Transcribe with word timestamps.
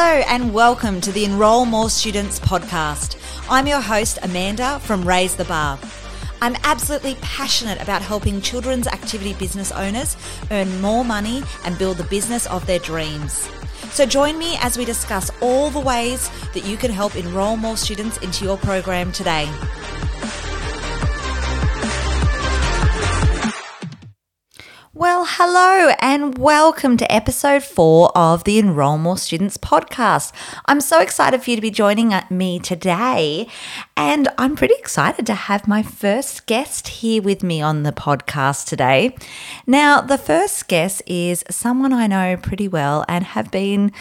Hello, 0.00 0.22
and 0.28 0.54
welcome 0.54 1.00
to 1.00 1.10
the 1.10 1.24
Enroll 1.24 1.64
More 1.64 1.90
Students 1.90 2.38
podcast. 2.38 3.16
I'm 3.50 3.66
your 3.66 3.80
host, 3.80 4.20
Amanda 4.22 4.78
from 4.78 5.04
Raise 5.04 5.34
the 5.34 5.44
Bar. 5.44 5.76
I'm 6.40 6.54
absolutely 6.62 7.16
passionate 7.16 7.82
about 7.82 8.00
helping 8.00 8.40
children's 8.40 8.86
activity 8.86 9.34
business 9.34 9.72
owners 9.72 10.16
earn 10.52 10.80
more 10.80 11.04
money 11.04 11.42
and 11.64 11.76
build 11.78 11.96
the 11.96 12.04
business 12.04 12.46
of 12.46 12.64
their 12.64 12.78
dreams. 12.78 13.50
So 13.90 14.06
join 14.06 14.38
me 14.38 14.56
as 14.60 14.78
we 14.78 14.84
discuss 14.84 15.32
all 15.40 15.68
the 15.68 15.80
ways 15.80 16.30
that 16.54 16.64
you 16.64 16.76
can 16.76 16.92
help 16.92 17.16
enroll 17.16 17.56
more 17.56 17.76
students 17.76 18.18
into 18.18 18.44
your 18.44 18.56
program 18.56 19.10
today. 19.10 19.50
Well, 24.98 25.26
hello 25.28 25.92
and 26.00 26.36
welcome 26.36 26.96
to 26.96 27.12
episode 27.12 27.62
four 27.62 28.10
of 28.18 28.42
the 28.42 28.58
Enroll 28.58 28.98
More 28.98 29.16
Students 29.16 29.56
podcast. 29.56 30.32
I'm 30.66 30.80
so 30.80 31.00
excited 31.00 31.40
for 31.40 31.50
you 31.50 31.54
to 31.54 31.62
be 31.62 31.70
joining 31.70 32.12
uh, 32.12 32.24
me 32.30 32.58
today, 32.58 33.46
and 33.96 34.26
I'm 34.38 34.56
pretty 34.56 34.74
excited 34.76 35.24
to 35.26 35.34
have 35.34 35.68
my 35.68 35.84
first 35.84 36.46
guest 36.46 36.88
here 36.88 37.22
with 37.22 37.44
me 37.44 37.62
on 37.62 37.84
the 37.84 37.92
podcast 37.92 38.66
today. 38.66 39.14
Now, 39.68 40.00
the 40.00 40.18
first 40.18 40.66
guest 40.66 41.00
is 41.06 41.44
someone 41.48 41.92
I 41.92 42.08
know 42.08 42.36
pretty 42.36 42.66
well 42.66 43.04
and 43.06 43.22
have 43.22 43.52
been 43.52 43.92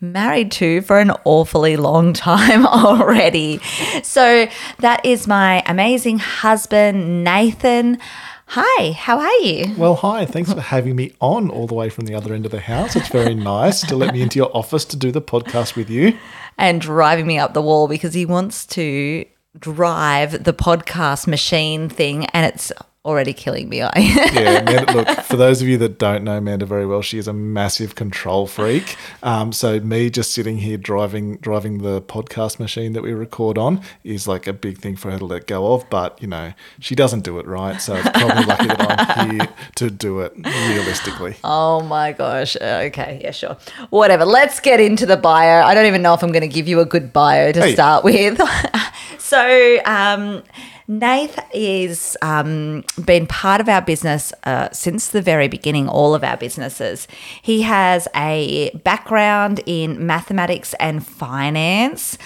married 0.00 0.50
to 0.52 0.80
for 0.80 0.98
an 0.98 1.12
awfully 1.24 1.76
long 1.76 2.12
time 2.12 2.66
already. 2.66 3.60
So, 4.02 4.48
that 4.80 5.06
is 5.06 5.28
my 5.28 5.62
amazing 5.68 6.18
husband, 6.18 7.22
Nathan. 7.22 8.00
Hi, 8.48 8.92
how 8.92 9.18
are 9.18 9.40
you? 9.40 9.74
Well, 9.76 9.96
hi. 9.96 10.24
Thanks 10.24 10.52
for 10.52 10.60
having 10.60 10.94
me 10.96 11.12
on 11.20 11.50
all 11.50 11.66
the 11.66 11.74
way 11.74 11.90
from 11.90 12.06
the 12.06 12.14
other 12.14 12.32
end 12.32 12.46
of 12.46 12.52
the 12.52 12.60
house. 12.60 12.94
It's 12.94 13.08
very 13.08 13.34
nice 13.34 13.80
to 13.82 13.96
let 13.96 14.14
me 14.14 14.22
into 14.22 14.38
your 14.38 14.56
office 14.56 14.84
to 14.86 14.96
do 14.96 15.10
the 15.10 15.20
podcast 15.20 15.74
with 15.76 15.90
you. 15.90 16.16
And 16.56 16.80
driving 16.80 17.26
me 17.26 17.38
up 17.38 17.54
the 17.54 17.60
wall 17.60 17.88
because 17.88 18.14
he 18.14 18.24
wants 18.24 18.64
to 18.66 19.24
drive 19.58 20.44
the 20.44 20.54
podcast 20.54 21.26
machine 21.26 21.88
thing 21.88 22.26
and 22.26 22.46
it's 22.46 22.70
already 23.06 23.32
killing 23.32 23.68
me. 23.68 23.82
I. 23.82 23.90
Yeah, 24.36 24.60
Amanda, 24.60 24.92
look, 24.92 25.08
for 25.20 25.36
those 25.36 25.62
of 25.62 25.68
you 25.68 25.78
that 25.78 25.98
don't 25.98 26.24
know 26.24 26.36
Amanda 26.36 26.66
very 26.66 26.84
well, 26.84 27.00
she 27.00 27.16
is 27.16 27.28
a 27.28 27.32
massive 27.32 27.94
control 27.94 28.46
freak. 28.46 28.96
Um, 29.22 29.52
so 29.52 29.80
me 29.80 30.10
just 30.10 30.32
sitting 30.32 30.58
here 30.58 30.76
driving 30.76 31.36
driving 31.36 31.78
the 31.78 32.02
podcast 32.02 32.58
machine 32.58 32.92
that 32.92 33.02
we 33.02 33.12
record 33.12 33.56
on 33.56 33.80
is 34.04 34.26
like 34.26 34.46
a 34.46 34.52
big 34.52 34.78
thing 34.78 34.96
for 34.96 35.10
her 35.10 35.18
to 35.18 35.24
let 35.24 35.46
go 35.46 35.72
of. 35.72 35.88
But 35.88 36.20
you 36.20 36.28
know, 36.28 36.52
she 36.80 36.94
doesn't 36.94 37.20
do 37.20 37.38
it 37.38 37.46
right, 37.46 37.80
so 37.80 37.94
it's 37.94 38.08
probably 38.10 38.44
lucky 38.44 38.66
that 38.66 39.16
I'm 39.16 39.30
here 39.38 39.48
to 39.76 39.90
do 39.90 40.20
it 40.20 40.32
realistically. 40.44 41.36
Oh 41.44 41.80
my 41.82 42.12
gosh. 42.12 42.56
Okay, 42.56 43.20
yeah, 43.22 43.30
sure. 43.30 43.56
Whatever. 43.90 44.24
Let's 44.24 44.60
get 44.60 44.80
into 44.80 45.06
the 45.06 45.16
bio. 45.16 45.62
I 45.62 45.74
don't 45.74 45.86
even 45.86 46.02
know 46.02 46.14
if 46.14 46.22
I'm 46.22 46.32
going 46.32 46.48
to 46.48 46.54
give 46.54 46.68
you 46.68 46.80
a 46.80 46.86
good 46.86 47.12
bio 47.12 47.52
to 47.52 47.60
hey. 47.60 47.74
start 47.74 48.04
with. 48.04 48.40
so. 49.18 49.78
Um, 49.84 50.42
Nath 50.88 51.44
is 51.52 52.16
um, 52.22 52.84
been 53.04 53.26
part 53.26 53.60
of 53.60 53.68
our 53.68 53.82
business 53.82 54.32
uh, 54.44 54.70
since 54.70 55.08
the 55.08 55.20
very 55.20 55.48
beginning, 55.48 55.88
all 55.88 56.14
of 56.14 56.22
our 56.22 56.36
businesses. 56.36 57.08
He 57.42 57.62
has 57.62 58.06
a 58.14 58.70
background 58.84 59.60
in 59.66 60.06
mathematics 60.06 60.74
and 60.78 61.04
finance 61.04 62.18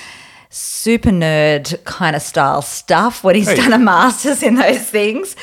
super 0.52 1.10
nerd 1.10 1.82
kind 1.84 2.16
of 2.16 2.20
style 2.20 2.60
stuff 2.60 3.22
when 3.22 3.36
he's 3.36 3.48
hey. 3.48 3.54
done 3.54 3.72
a 3.72 3.78
master's 3.78 4.42
in 4.42 4.56
those 4.56 4.90
things. 4.90 5.36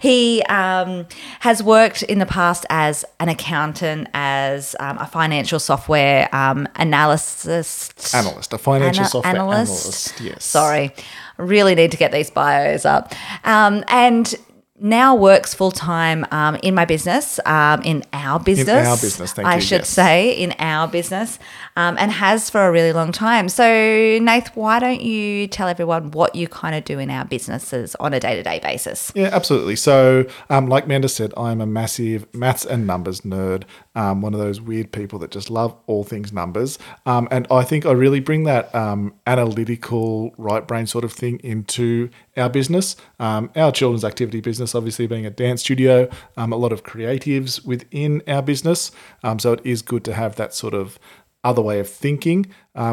He 0.00 0.42
um, 0.48 1.06
has 1.40 1.62
worked 1.62 2.02
in 2.02 2.18
the 2.18 2.26
past 2.26 2.66
as 2.68 3.04
an 3.20 3.28
accountant, 3.28 4.08
as 4.14 4.74
um, 4.80 4.98
a 4.98 5.06
financial 5.06 5.60
software 5.60 6.28
um, 6.34 6.66
analyst. 6.74 7.46
Analyst, 7.46 8.52
a 8.52 8.58
financial 8.58 9.02
Ana- 9.02 9.08
software 9.08 9.34
analyst. 9.36 9.84
analyst. 9.84 10.20
Yes. 10.20 10.44
Sorry 10.44 10.92
really 11.38 11.74
need 11.74 11.90
to 11.92 11.96
get 11.96 12.12
these 12.12 12.30
bios 12.30 12.84
up. 12.84 13.14
Um, 13.44 13.84
and 13.88 14.34
now 14.80 15.14
works 15.14 15.54
full 15.54 15.70
time 15.70 16.26
um, 16.30 16.56
in 16.62 16.74
my 16.74 16.84
business, 16.84 17.40
um, 17.46 17.82
in 17.82 18.04
our 18.12 18.38
business. 18.38 18.68
In 18.68 18.86
our 18.86 18.96
business, 18.96 19.38
I 19.38 19.56
you, 19.56 19.60
should 19.60 19.80
yes. 19.80 19.90
say, 19.90 20.30
in 20.32 20.54
our 20.58 20.88
business, 20.88 21.38
um, 21.76 21.96
and 21.98 22.10
has 22.12 22.50
for 22.50 22.66
a 22.66 22.72
really 22.72 22.92
long 22.92 23.12
time. 23.12 23.48
So, 23.48 24.18
Nath, 24.20 24.54
why 24.56 24.78
don't 24.78 25.00
you 25.00 25.46
tell 25.46 25.68
everyone 25.68 26.10
what 26.12 26.34
you 26.34 26.48
kind 26.48 26.74
of 26.74 26.84
do 26.84 26.98
in 26.98 27.10
our 27.10 27.24
businesses 27.24 27.94
on 27.96 28.14
a 28.14 28.20
day 28.20 28.36
to 28.36 28.42
day 28.42 28.60
basis? 28.60 29.12
Yeah, 29.14 29.30
absolutely. 29.32 29.76
So, 29.76 30.26
um, 30.50 30.68
like 30.68 30.86
Manda 30.86 31.08
said, 31.08 31.32
I'm 31.36 31.60
a 31.60 31.66
massive 31.66 32.32
maths 32.34 32.64
and 32.64 32.86
numbers 32.86 33.22
nerd 33.22 33.64
um, 33.98 34.20
one 34.20 34.32
of 34.32 34.38
those 34.38 34.60
weird 34.60 34.92
people 34.92 35.18
that 35.18 35.32
just 35.32 35.50
love 35.50 35.76
all 35.88 36.04
things 36.04 36.32
numbers. 36.32 36.78
Um, 37.04 37.26
and 37.32 37.48
I 37.50 37.64
think 37.64 37.84
I 37.84 37.90
really 37.90 38.20
bring 38.20 38.44
that 38.44 38.72
um, 38.72 39.12
analytical 39.26 40.32
right 40.38 40.64
brain 40.64 40.86
sort 40.86 41.04
of 41.04 41.12
thing 41.12 41.40
into 41.42 42.08
our 42.36 42.48
business. 42.48 42.94
Um, 43.18 43.50
our 43.56 43.72
children's 43.72 44.04
activity 44.04 44.40
business, 44.40 44.67
obviously 44.74 45.06
being 45.06 45.26
a 45.26 45.30
dance 45.30 45.60
studio, 45.60 46.08
um, 46.36 46.52
a 46.52 46.56
lot 46.56 46.72
of 46.72 46.82
creatives 46.82 47.64
within 47.64 48.22
our 48.26 48.42
business. 48.42 48.90
Um, 49.22 49.38
so 49.38 49.52
it 49.52 49.60
is 49.64 49.82
good 49.82 50.04
to 50.04 50.14
have 50.14 50.36
that 50.36 50.54
sort 50.54 50.74
of 50.74 50.98
other 51.44 51.62
way 51.62 51.78
of 51.78 51.88
thinking 51.88 52.46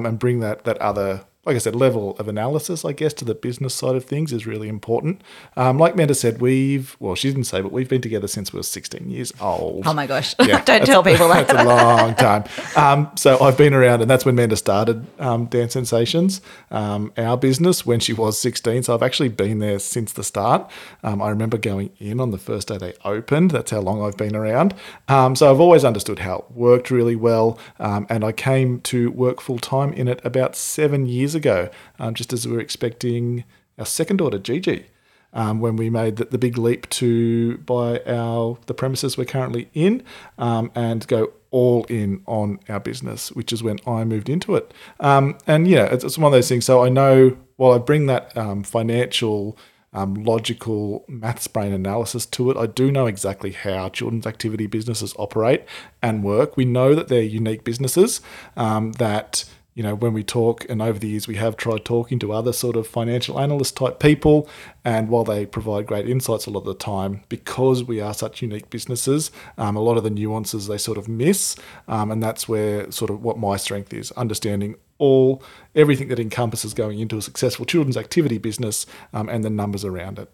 and 0.06 0.20
bring 0.20 0.40
that 0.40 0.64
that 0.66 0.78
other 0.78 1.26
like 1.46 1.56
I 1.56 1.60
said, 1.60 1.76
level 1.76 2.16
of 2.18 2.28
analysis, 2.28 2.84
I 2.84 2.92
guess, 2.92 3.14
to 3.14 3.26
the 3.26 3.36
business 3.36 3.76
side 3.76 3.96
of 3.96 4.04
things 4.04 4.34
is 4.34 4.48
really 4.48 4.68
important. 4.68 5.22
Um, 5.56 5.78
like 5.78 5.96
Manda 5.96 6.16
said, 6.16 6.42
we've, 6.42 6.96
well, 7.00 7.14
she 7.14 7.30
didn't 7.30 7.44
say, 7.44 7.62
but 7.62 7.72
we've 7.72 7.88
been 7.88 8.02
together 8.02 8.28
since 8.28 8.52
we 8.52 8.58
were 8.58 8.64
16 8.64 9.12
years 9.12 9.32
old. 9.40 9.86
Oh 9.86 9.94
my 9.94 10.08
gosh. 10.08 10.34
Yeah, 10.40 10.62
Don't 10.66 10.86
tell 10.86 11.04
people 11.04 11.28
that. 11.30 11.48
That's 11.48 11.62
a 11.62 11.68
long 11.68 12.16
time. 12.16 12.46
Um, 12.76 13.12
so 13.16 13.40
I've 13.40 13.58
been 13.58 13.76
around, 13.76 14.02
and 14.02 14.10
that's 14.10 14.26
when 14.26 14.36
Manda 14.36 14.56
started 14.56 15.06
um, 15.20 15.46
Dance 15.46 15.74
Sensations, 15.74 16.42
um, 16.72 17.14
our 17.18 17.38
business, 17.38 17.86
when 17.86 18.00
she 18.00 18.14
was 18.14 18.40
16. 18.40 18.84
So 18.84 18.96
I've 18.96 19.04
actually 19.04 19.30
been 19.30 19.60
there 19.60 19.78
since 19.78 20.14
the 20.14 20.24
start. 20.24 20.70
Um, 21.04 21.22
I 21.22 21.30
remember 21.30 21.58
going 21.58 21.92
in 22.00 22.20
on 22.20 22.32
the 22.32 22.38
first 22.40 22.70
day 22.70 22.78
they 22.78 22.94
opened. 23.04 23.52
That's 23.52 23.70
how 23.70 23.82
long 23.82 24.02
I've 24.02 24.18
been 24.18 24.36
around. 24.36 24.74
Um, 25.08 25.36
so 25.36 25.52
I've 25.52 25.60
always 25.60 25.86
understood 25.86 26.20
how 26.20 26.38
it 26.38 26.52
worked 26.52 26.90
really 26.90 27.16
well. 27.16 27.60
and 27.78 28.24
I 28.24 28.32
came 28.32 28.82
to 28.82 29.12
work 29.12 29.42
full 29.42 29.60
time 29.60 29.94
in 29.94 30.08
it 30.08 30.20
about 30.24 30.56
seven 30.56 31.06
years 31.06 31.35
ago, 31.36 31.70
um, 32.00 32.14
just 32.14 32.34
as 32.34 32.48
we 32.48 32.54
were 32.54 32.62
expecting 32.62 33.44
our 33.78 33.86
second 33.86 34.18
daughter, 34.18 34.40
Gigi. 34.40 34.88
Um, 35.34 35.60
when 35.60 35.76
we 35.76 35.90
made 35.90 36.16
the, 36.16 36.24
the, 36.24 36.38
big 36.38 36.58
leap 36.58 36.90
to 36.92 37.58
buy 37.58 38.00
our 38.08 38.58
the 38.68 38.74
premises 38.74 39.18
we're 39.18 39.26
currently 39.26 39.68
in 39.74 40.02
um, 40.38 40.72
and 40.76 41.06
go 41.08 41.34
all 41.56 41.86
in 41.86 42.22
on 42.26 42.60
our 42.68 42.82
business, 42.82 43.32
which 43.32 43.54
is 43.54 43.64
when 43.64 43.80
I 43.88 44.04
moved 44.04 44.28
into 44.28 44.56
it. 44.56 44.74
Um, 45.00 45.38
and 45.48 45.70
yeah, 45.70 45.86
it's, 45.86 46.04
it's, 46.04 46.18
one 46.18 46.28
of 46.28 46.34
those 46.34 46.50
things. 46.50 46.66
So 46.66 46.84
I 46.84 46.90
know 46.90 47.38
while 47.56 47.72
I 47.72 47.78
bring 47.78 48.08
that 48.08 48.36
um, 48.38 48.64
financial. 48.64 49.58
Um, 49.94 50.26
logical 50.26 51.06
maths 51.08 51.48
brain 51.48 51.72
analysis 51.72 52.26
to 52.26 52.52
it. 52.52 52.58
I 52.58 52.66
do 52.66 52.92
know 52.92 53.06
exactly 53.06 53.54
how 53.54 53.88
children's 53.88 54.28
activity 54.28 54.68
businesses 54.68 55.14
operate 55.18 55.64
and 56.02 56.22
work. 56.22 56.58
We 56.58 56.66
know 56.66 56.96
that 56.96 57.08
they're 57.08 57.22
unique 57.22 57.64
businesses 57.64 58.20
um, 58.58 58.92
that 58.94 59.46
you 59.76 59.84
know, 59.84 59.94
when 59.94 60.14
we 60.14 60.24
talk, 60.24 60.66
and 60.70 60.82
over 60.82 60.98
the 60.98 61.10
years 61.10 61.28
we 61.28 61.36
have 61.36 61.58
tried 61.58 61.84
talking 61.84 62.18
to 62.20 62.32
other 62.32 62.54
sort 62.54 62.78
of 62.78 62.88
financial 62.88 63.40
analyst 63.40 63.76
type 63.76 64.00
people, 64.00 64.50
and 64.86 65.10
while 65.10 65.26
they 65.26 65.46
provide 65.46 65.86
great 65.86 66.10
insights 66.10 66.46
a 66.46 66.50
lot 66.50 66.62
of 66.62 66.66
the 66.66 66.74
time, 66.74 67.22
because 67.28 67.84
we 67.84 68.00
are 68.00 68.14
such 68.14 68.42
unique 68.42 68.70
businesses, 68.70 69.32
um, 69.58 69.76
a 69.76 69.82
lot 69.82 69.98
of 69.98 70.04
the 70.04 70.10
nuances 70.10 70.68
they 70.68 70.78
sort 70.78 70.98
of 70.98 71.10
miss, 71.10 71.58
um, 71.90 72.10
and 72.10 72.24
that's 72.24 72.48
where 72.48 72.90
sort 72.90 73.12
of 73.12 73.22
what 73.22 73.38
my 73.38 73.58
strength 73.58 73.94
is, 73.94 74.12
understanding 74.14 74.76
all 74.98 75.44
everything 75.76 76.08
that 76.08 76.20
encompasses 76.20 76.74
going 76.74 77.00
into 77.00 77.18
a 77.18 77.22
successful 77.22 77.66
children's 77.66 77.98
activity 77.98 78.38
business 78.38 78.86
um, 79.14 79.28
and 79.28 79.44
the 79.44 79.50
numbers 79.50 79.84
around 79.84 80.18
it 80.18 80.32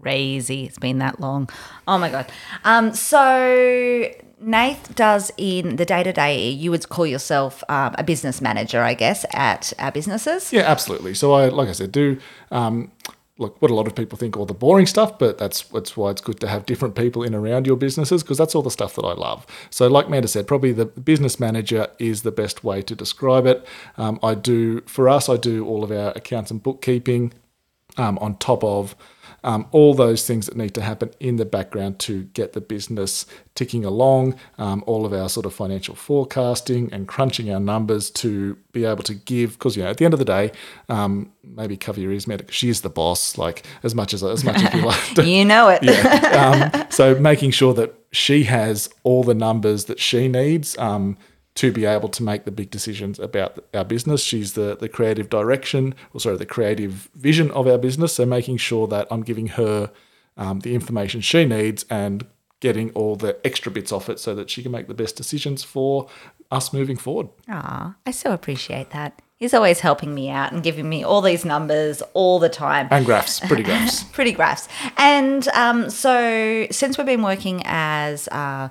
crazy. 0.00 0.64
It's 0.64 0.78
been 0.78 0.98
that 0.98 1.20
long. 1.20 1.50
Oh 1.86 1.98
my 1.98 2.08
god. 2.08 2.30
Um, 2.64 2.94
so 2.94 4.10
Nath 4.40 4.94
does 4.94 5.30
in 5.36 5.76
the 5.76 5.84
day 5.84 6.02
to 6.02 6.12
day, 6.12 6.50
you 6.50 6.70
would 6.70 6.88
call 6.88 7.06
yourself 7.06 7.62
um, 7.68 7.94
a 7.98 8.04
business 8.04 8.40
manager, 8.40 8.82
I 8.82 8.94
guess, 8.94 9.24
at 9.32 9.72
our 9.78 9.92
businesses. 9.92 10.52
Yeah, 10.52 10.62
absolutely. 10.62 11.14
So 11.14 11.32
I, 11.32 11.48
like 11.48 11.68
I 11.68 11.72
said, 11.72 11.92
do. 11.92 12.18
Um, 12.50 12.92
look, 13.38 13.60
what 13.62 13.70
a 13.70 13.74
lot 13.74 13.86
of 13.86 13.94
people 13.94 14.18
think 14.18 14.36
all 14.36 14.46
the 14.46 14.54
boring 14.54 14.86
stuff, 14.86 15.18
but 15.18 15.38
that's 15.38 15.62
that's 15.62 15.96
why 15.96 16.10
it's 16.10 16.20
good 16.20 16.40
to 16.40 16.48
have 16.48 16.66
different 16.66 16.94
people 16.94 17.22
in 17.22 17.34
around 17.34 17.66
your 17.66 17.76
businesses 17.76 18.22
because 18.22 18.38
that's 18.38 18.54
all 18.54 18.62
the 18.62 18.70
stuff 18.70 18.94
that 18.96 19.04
I 19.04 19.14
love. 19.14 19.46
So, 19.70 19.86
like 19.86 20.08
Manda 20.08 20.28
said, 20.28 20.46
probably 20.46 20.72
the 20.72 20.86
business 20.86 21.40
manager 21.40 21.88
is 21.98 22.22
the 22.22 22.32
best 22.32 22.64
way 22.64 22.82
to 22.82 22.94
describe 22.94 23.46
it. 23.46 23.66
Um, 23.96 24.18
I 24.22 24.34
do 24.34 24.80
for 24.82 25.08
us, 25.08 25.28
I 25.28 25.36
do 25.36 25.66
all 25.66 25.84
of 25.84 25.90
our 25.90 26.10
accounts 26.10 26.50
and 26.50 26.62
bookkeeping 26.62 27.32
um, 27.96 28.18
on 28.18 28.36
top 28.36 28.62
of 28.62 28.94
um, 29.44 29.66
all 29.70 29.94
those 29.94 30.26
things 30.26 30.46
that 30.46 30.56
need 30.56 30.74
to 30.74 30.82
happen 30.82 31.10
in 31.20 31.36
the 31.36 31.44
background 31.44 31.98
to 32.00 32.24
get 32.24 32.52
the 32.52 32.60
business 32.60 33.26
ticking 33.54 33.84
along, 33.84 34.34
um, 34.58 34.84
all 34.86 35.04
of 35.04 35.12
our 35.12 35.28
sort 35.28 35.46
of 35.46 35.54
financial 35.54 35.94
forecasting 35.94 36.92
and 36.92 37.08
crunching 37.08 37.50
our 37.52 37.60
numbers 37.60 38.10
to 38.10 38.56
be 38.72 38.84
able 38.84 39.02
to 39.02 39.14
give, 39.14 39.52
because 39.52 39.76
you 39.76 39.82
know, 39.82 39.90
at 39.90 39.96
the 39.96 40.04
end 40.04 40.14
of 40.14 40.18
the 40.18 40.24
day, 40.24 40.52
um, 40.88 41.32
maybe 41.42 41.76
cover 41.76 42.00
your 42.00 42.12
ears, 42.12 42.26
Medic. 42.26 42.50
She 42.52 42.68
is 42.68 42.82
the 42.82 42.90
boss, 42.90 43.38
like 43.38 43.64
as 43.82 43.94
much 43.94 44.14
as 44.14 44.22
as 44.22 44.44
much 44.44 44.62
as 44.62 44.74
you 44.74 44.82
like. 44.86 45.14
To, 45.14 45.24
you 45.24 45.44
know 45.44 45.68
it. 45.68 45.82
yeah. 45.82 46.16
Um, 46.38 46.86
so 46.90 47.18
making 47.18 47.50
sure 47.50 47.74
that 47.74 47.94
she 48.12 48.44
has 48.44 48.88
all 49.02 49.24
the 49.24 49.34
numbers 49.34 49.86
that 49.86 49.98
she 49.98 50.28
needs 50.28 50.78
um, 50.78 51.16
to 51.58 51.72
be 51.72 51.84
able 51.84 52.08
to 52.08 52.22
make 52.22 52.44
the 52.44 52.52
big 52.52 52.70
decisions 52.70 53.18
about 53.18 53.64
our 53.74 53.84
business. 53.84 54.22
She's 54.22 54.52
the, 54.52 54.76
the 54.76 54.88
creative 54.88 55.28
direction, 55.28 55.92
or 56.14 56.20
sorry, 56.20 56.36
the 56.36 56.46
creative 56.46 57.10
vision 57.16 57.50
of 57.50 57.66
our 57.66 57.78
business. 57.78 58.14
So 58.14 58.24
making 58.24 58.58
sure 58.58 58.86
that 58.86 59.08
I'm 59.10 59.22
giving 59.22 59.48
her 59.48 59.90
um, 60.36 60.60
the 60.60 60.76
information 60.76 61.20
she 61.20 61.44
needs 61.44 61.84
and 61.90 62.24
getting 62.60 62.92
all 62.92 63.16
the 63.16 63.44
extra 63.44 63.72
bits 63.72 63.90
off 63.90 64.08
it 64.08 64.20
so 64.20 64.36
that 64.36 64.50
she 64.50 64.62
can 64.62 64.70
make 64.70 64.86
the 64.86 64.94
best 64.94 65.16
decisions 65.16 65.64
for 65.64 66.08
us 66.52 66.72
moving 66.72 66.96
forward. 66.96 67.28
Ah, 67.48 67.96
I 68.06 68.12
so 68.12 68.32
appreciate 68.32 68.90
that. 68.90 69.20
He's 69.34 69.54
always 69.54 69.80
helping 69.80 70.14
me 70.14 70.30
out 70.30 70.52
and 70.52 70.62
giving 70.62 70.88
me 70.88 71.02
all 71.02 71.22
these 71.22 71.44
numbers 71.44 72.02
all 72.14 72.38
the 72.38 72.48
time. 72.48 72.86
And 72.92 73.04
graphs, 73.04 73.40
pretty 73.40 73.64
graphs. 73.64 74.02
pretty 74.12 74.32
graphs. 74.32 74.68
And 74.96 75.46
um, 75.48 75.90
so, 75.90 76.68
since 76.70 76.98
we've 76.98 77.06
been 77.06 77.22
working 77.22 77.62
as 77.64 78.28
uh, 78.28 78.68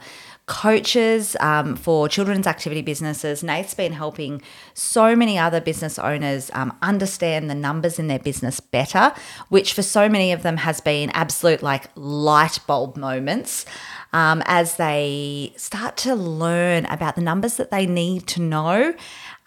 coaches 0.48 1.36
um, 1.42 1.76
for 1.76 2.08
children's 2.08 2.48
activity 2.48 2.82
businesses, 2.82 3.44
Nate's 3.44 3.74
been 3.74 3.92
helping 3.92 4.42
so 4.74 5.16
many 5.16 5.38
other 5.38 5.60
business 5.60 6.00
owners 6.00 6.50
um, 6.54 6.76
understand 6.82 7.50
the 7.50 7.56
numbers 7.56 8.00
in 8.00 8.08
their 8.08 8.20
business 8.20 8.60
better, 8.62 9.14
which 9.50 9.74
for 9.74 9.84
so 9.84 10.08
many 10.08 10.32
of 10.32 10.44
them 10.44 10.58
has 10.58 10.80
been 10.80 11.10
absolute 11.12 11.62
like 11.62 11.90
light 11.96 12.60
bulb 12.66 12.96
moments 12.96 13.66
um, 14.14 14.42
as 14.46 14.78
they 14.78 15.54
start 15.58 15.98
to 15.98 16.16
learn 16.16 16.86
about 16.86 17.16
the 17.16 17.22
numbers 17.22 17.58
that 17.58 17.70
they 17.70 17.86
need 17.86 18.26
to 18.28 18.42
know 18.42 18.94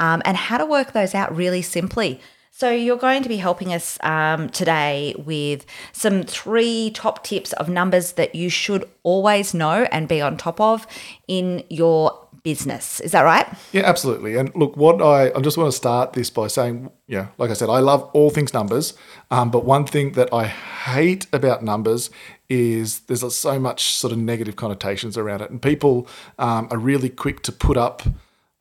um, 0.01 0.21
and 0.25 0.37
how 0.37 0.59
to 0.59 0.67
work 0.67 0.93
those 0.93 1.15
out 1.15 1.35
really 1.35 1.63
simply. 1.63 2.21
So, 2.61 2.71
you're 2.71 2.99
going 2.99 3.23
to 3.23 3.29
be 3.31 3.39
helping 3.39 3.73
us 3.73 3.99
um, 4.03 4.51
today 4.51 5.15
with 5.17 5.65
some 5.93 6.25
three 6.25 6.91
top 6.91 7.25
tips 7.25 7.55
of 7.55 7.71
numbers 7.71 8.13
that 8.13 8.35
you 8.35 8.51
should 8.51 8.87
always 9.03 9.55
know 9.55 9.89
and 9.91 10.07
be 10.07 10.21
on 10.21 10.37
top 10.37 10.61
of 10.61 10.87
in 11.27 11.65
your 11.71 12.29
business. 12.43 13.01
Is 13.01 13.13
that 13.13 13.23
right? 13.23 13.47
Yeah, 13.73 13.85
absolutely. 13.85 14.37
And 14.37 14.55
look, 14.55 14.77
what 14.77 15.01
I, 15.01 15.33
I 15.35 15.41
just 15.41 15.57
want 15.57 15.71
to 15.71 15.77
start 15.77 16.13
this 16.13 16.29
by 16.29 16.49
saying, 16.49 16.91
yeah, 17.07 17.29
like 17.39 17.49
I 17.49 17.55
said, 17.55 17.71
I 17.71 17.79
love 17.79 18.03
all 18.13 18.29
things 18.29 18.53
numbers. 18.53 18.93
Um, 19.31 19.51
but 19.51 19.65
one 19.65 19.87
thing 19.87 20.13
that 20.13 20.29
I 20.31 20.45
hate 20.45 21.29
about 21.33 21.65
numbers 21.65 22.11
is 22.51 23.01
there's 23.01 23.35
so 23.35 23.59
much 23.59 23.95
sort 23.95 24.13
of 24.13 24.19
negative 24.19 24.57
connotations 24.57 25.17
around 25.17 25.41
it. 25.41 25.51
And 25.51 25.63
people 25.63 26.07
um, 26.39 26.69
are 26.71 26.79
really 26.79 27.09
quick 27.09 27.43
to 27.45 27.53
put 27.53 27.79
up 27.79 28.03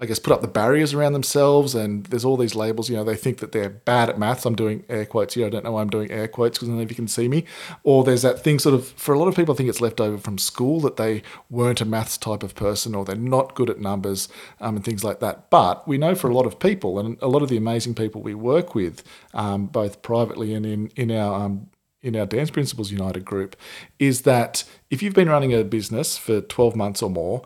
I 0.02 0.06
guess, 0.06 0.18
put 0.18 0.32
up 0.32 0.42
the 0.42 0.48
barriers 0.48 0.94
around 0.94 1.12
themselves. 1.12 1.76
And 1.76 2.06
there's 2.06 2.24
all 2.24 2.38
these 2.38 2.56
labels, 2.56 2.90
you 2.90 2.96
know, 2.96 3.04
they 3.04 3.18
think 3.18 3.40
that 3.40 3.52
they're 3.52 3.70
bad 3.70 4.10
at 4.10 4.18
maths. 4.18 4.46
I'm 4.46 4.56
doing 4.56 4.86
air 4.88 5.06
quotes 5.06 5.34
here. 5.34 5.46
I 5.46 5.50
don't 5.50 5.66
know 5.66 5.74
why 5.74 5.82
I'm 5.82 5.90
doing 5.90 6.10
air 6.10 6.30
quotes 6.30 6.58
because 6.58 6.70
none 6.70 6.80
of 6.80 6.90
you 6.90 6.96
can 6.96 7.10
see 7.10 7.28
me. 7.28 7.44
Or 7.84 8.06
there's 8.06 8.22
that 8.22 8.40
thing 8.40 8.60
sort 8.60 8.76
of, 8.76 8.88
for 8.88 9.14
a 9.14 9.20
lot 9.20 9.28
of 9.28 9.36
people, 9.36 9.54
I 9.54 9.58
think 9.58 9.68
it's 9.68 9.82
left 9.82 10.00
over 10.00 10.18
from 10.18 10.38
school 10.38 10.80
that 10.82 10.96
they 10.96 11.22
weren't 11.50 11.82
a 11.82 11.86
maths 11.86 12.18
type 12.18 12.44
of 12.44 12.56
person 12.56 12.96
or 12.96 13.04
they're 13.04 13.16
not 13.16 13.56
good 13.56 13.70
at 13.70 13.80
numbers 13.80 14.30
um, 14.62 14.78
and 14.78 14.86
things 14.86 15.04
like 15.04 15.20
that. 15.20 15.50
But 15.50 15.86
we 15.86 15.98
know 15.98 16.16
for 16.16 16.30
a 16.30 16.34
lot 16.34 16.46
of 16.46 16.60
people 16.60 16.98
and 16.98 17.18
a 17.22 17.28
lot 17.28 17.42
of 17.42 17.50
the 17.50 17.58
amazing 17.58 17.96
people 17.96 18.22
we 18.22 18.34
work 18.34 18.74
with, 18.74 19.04
um, 19.34 19.66
both 19.66 20.02
privately 20.02 20.54
and 20.54 20.66
in, 20.66 20.88
in 20.96 21.12
our 21.12 21.46
um, 21.46 21.70
in 22.02 22.16
our 22.16 22.26
Dance 22.26 22.50
Principals 22.50 22.92
United 22.92 23.26
group 23.26 23.56
is 23.98 24.22
that 24.22 24.64
if 24.90 25.04
you've 25.04 25.14
been 25.14 25.30
running 25.30 25.54
a 25.54 25.64
business 25.64 26.18
for 26.18 26.42
12 26.42 26.76
months 26.76 27.02
or 27.02 27.10
more, 27.10 27.46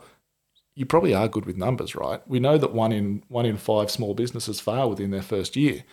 you 0.74 0.84
probably 0.84 1.14
are 1.14 1.28
good 1.28 1.46
with 1.46 1.56
numbers, 1.56 1.94
right? 1.94 2.20
We 2.26 2.40
know 2.40 2.58
that 2.58 2.72
one 2.72 2.92
in 2.92 3.22
one 3.28 3.46
in 3.46 3.56
five 3.56 3.90
small 3.90 4.14
businesses 4.14 4.60
fail 4.60 4.90
within 4.90 5.10
their 5.10 5.22
first 5.22 5.56
year, 5.56 5.84